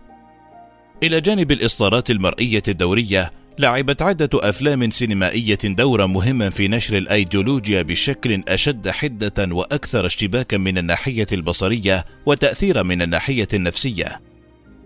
إلى 1.02 1.20
جانب 1.20 1.52
الإصدارات 1.52 2.10
المرئية 2.10 2.62
الدورية، 2.68 3.30
لعبت 3.58 4.02
عدة 4.02 4.30
أفلام 4.34 4.90
سينمائية 4.90 5.58
دورا 5.64 6.06
مهما 6.06 6.50
في 6.50 6.68
نشر 6.68 6.96
الأيديولوجيا 6.96 7.82
بشكل 7.82 8.42
أشد 8.48 8.88
حدة 8.88 9.48
وأكثر 9.54 10.06
اشتباكا 10.06 10.56
من 10.56 10.78
الناحية 10.78 11.26
البصرية 11.32 12.04
وتأثيرا 12.26 12.82
من 12.82 13.02
الناحية 13.02 13.48
النفسية. 13.54 14.20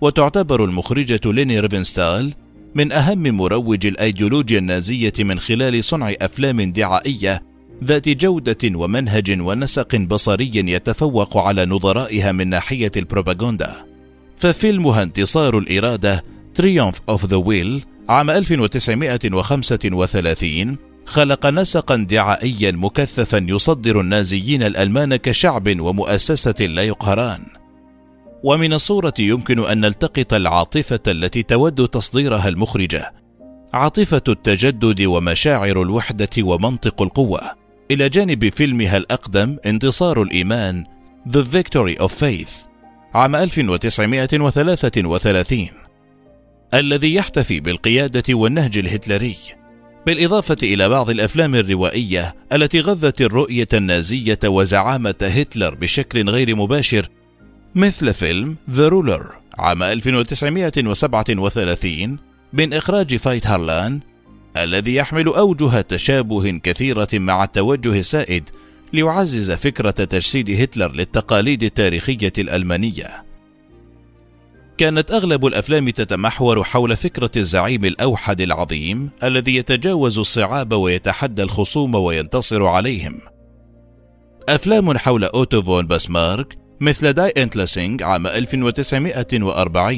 وتعتبر 0.00 0.64
المخرجة 0.64 1.20
ليني 1.24 1.60
ريفنستال 1.60 2.34
من 2.74 2.92
أهم 2.92 3.22
مروج 3.22 3.86
الأيديولوجيا 3.86 4.58
النازية 4.58 5.12
من 5.18 5.38
خلال 5.38 5.84
صنع 5.84 6.14
أفلام 6.20 6.72
دعائية 6.72 7.53
ذات 7.84 8.08
جودة 8.08 8.58
ومنهج 8.64 9.40
ونسق 9.40 9.96
بصري 9.96 10.50
يتفوق 10.54 11.36
على 11.36 11.66
نظرائها 11.66 12.32
من 12.32 12.48
ناحية 12.48 12.92
البروباغندا. 12.96 13.74
ففيلمها 14.36 15.02
انتصار 15.02 15.58
الإرادة 15.58 16.24
Triumph 16.58 17.14
of 17.14 17.20
the 17.20 17.42
Will 17.46 17.82
عام 18.08 18.30
1935 18.30 20.76
خلق 21.06 21.46
نسقا 21.46 21.96
دعائيا 21.96 22.70
مكثفا 22.70 23.46
يصدر 23.48 24.00
النازيين 24.00 24.62
الألمان 24.62 25.16
كشعب 25.16 25.80
ومؤسسة 25.80 26.54
لا 26.60 26.82
يقهران. 26.82 27.40
ومن 28.44 28.72
الصورة 28.72 29.14
يمكن 29.18 29.64
أن 29.64 29.80
نلتقط 29.80 30.34
العاطفة 30.34 31.00
التي 31.08 31.42
تود 31.42 31.88
تصديرها 31.88 32.48
المخرجة، 32.48 33.12
عاطفة 33.72 34.22
التجدد 34.28 35.02
ومشاعر 35.02 35.82
الوحدة 35.82 36.28
ومنطق 36.38 37.02
القوة، 37.02 37.40
إلى 37.90 38.08
جانب 38.08 38.48
فيلمها 38.48 38.96
الأقدم 38.96 39.56
انتصار 39.66 40.22
الإيمان 40.22 40.84
The 41.28 41.44
Victory 41.44 41.98
of 42.00 42.08
Faith 42.08 42.50
عام 43.14 43.36
1933 43.36 45.68
الذي 46.74 47.14
يحتفي 47.14 47.60
بالقيادة 47.60 48.34
والنهج 48.34 48.78
الهتلري 48.78 49.36
بالإضافة 50.06 50.56
إلى 50.62 50.88
بعض 50.88 51.10
الأفلام 51.10 51.54
الروائية 51.54 52.34
التي 52.52 52.80
غذت 52.80 53.20
الرؤية 53.20 53.68
النازية 53.74 54.38
وزعامة 54.44 55.14
هتلر 55.22 55.74
بشكل 55.74 56.30
غير 56.30 56.56
مباشر 56.56 57.08
مثل 57.74 58.12
فيلم 58.12 58.56
The 58.72 58.90
Ruler 58.90 59.22
عام 59.58 59.82
1937 59.82 62.18
من 62.52 62.72
إخراج 62.72 63.16
فايت 63.16 63.46
هارلان 63.46 64.00
الذي 64.56 64.94
يحمل 64.94 65.26
أوجه 65.26 65.80
تشابه 65.80 66.58
كثيرة 66.58 67.08
مع 67.12 67.44
التوجه 67.44 67.98
السائد 67.98 68.50
ليعزز 68.92 69.52
فكرة 69.52 69.90
تجسيد 69.90 70.50
هتلر 70.50 70.92
للتقاليد 70.92 71.62
التاريخية 71.62 72.32
الألمانية. 72.38 73.24
كانت 74.78 75.10
أغلب 75.10 75.46
الأفلام 75.46 75.90
تتمحور 75.90 76.64
حول 76.64 76.96
فكرة 76.96 77.30
الزعيم 77.36 77.84
الأوحد 77.84 78.40
العظيم 78.40 79.10
الذي 79.22 79.56
يتجاوز 79.56 80.18
الصعاب 80.18 80.72
ويتحدى 80.72 81.42
الخصوم 81.42 81.94
وينتصر 81.94 82.66
عليهم. 82.66 83.20
أفلام 84.48 84.98
حول 84.98 85.24
أوتو 85.24 85.62
فون 85.62 85.86
بسمارك 85.86 86.58
مثل 86.80 87.12
Die 87.12 87.30
Entlassung 87.36 88.02
عام 88.02 88.26
1940 88.26 89.96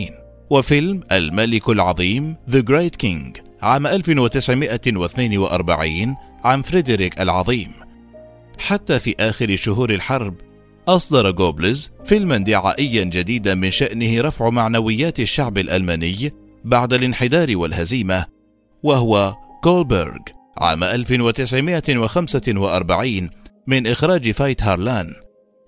وفيلم 0.50 1.00
الملك 1.12 1.68
العظيم 1.68 2.36
The 2.50 2.62
Great 2.62 3.06
King 3.06 3.45
عام 3.62 3.86
1942 3.86 6.16
عن 6.44 6.62
فريدريك 6.62 7.20
العظيم. 7.20 7.72
حتى 8.58 8.98
في 8.98 9.14
آخر 9.20 9.56
شهور 9.56 9.90
الحرب 9.90 10.34
أصدر 10.88 11.30
جوبلز 11.30 11.90
فيلما 12.04 12.38
دعائيا 12.38 13.04
جديدا 13.04 13.54
من 13.54 13.70
شأنه 13.70 14.20
رفع 14.20 14.50
معنويات 14.50 15.20
الشعب 15.20 15.58
الألماني 15.58 16.32
بعد 16.64 16.92
الانحدار 16.92 17.56
والهزيمة 17.56 18.26
وهو 18.82 19.34
كولبرغ 19.62 20.18
عام 20.58 20.84
1945 20.84 23.30
من 23.66 23.86
إخراج 23.86 24.30
فايت 24.30 24.62
هارلان 24.62 25.14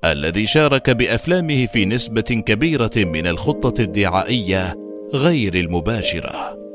الذي 0.05 0.47
شارك 0.47 0.91
بأفلامه 0.91 1.67
في 1.67 1.85
نسبة 1.85 2.21
كبيرة 2.21 2.91
من 2.97 3.27
الخطة 3.27 3.83
الدعائية 3.83 4.75
غير 5.15 5.55
المباشرة. 5.55 6.68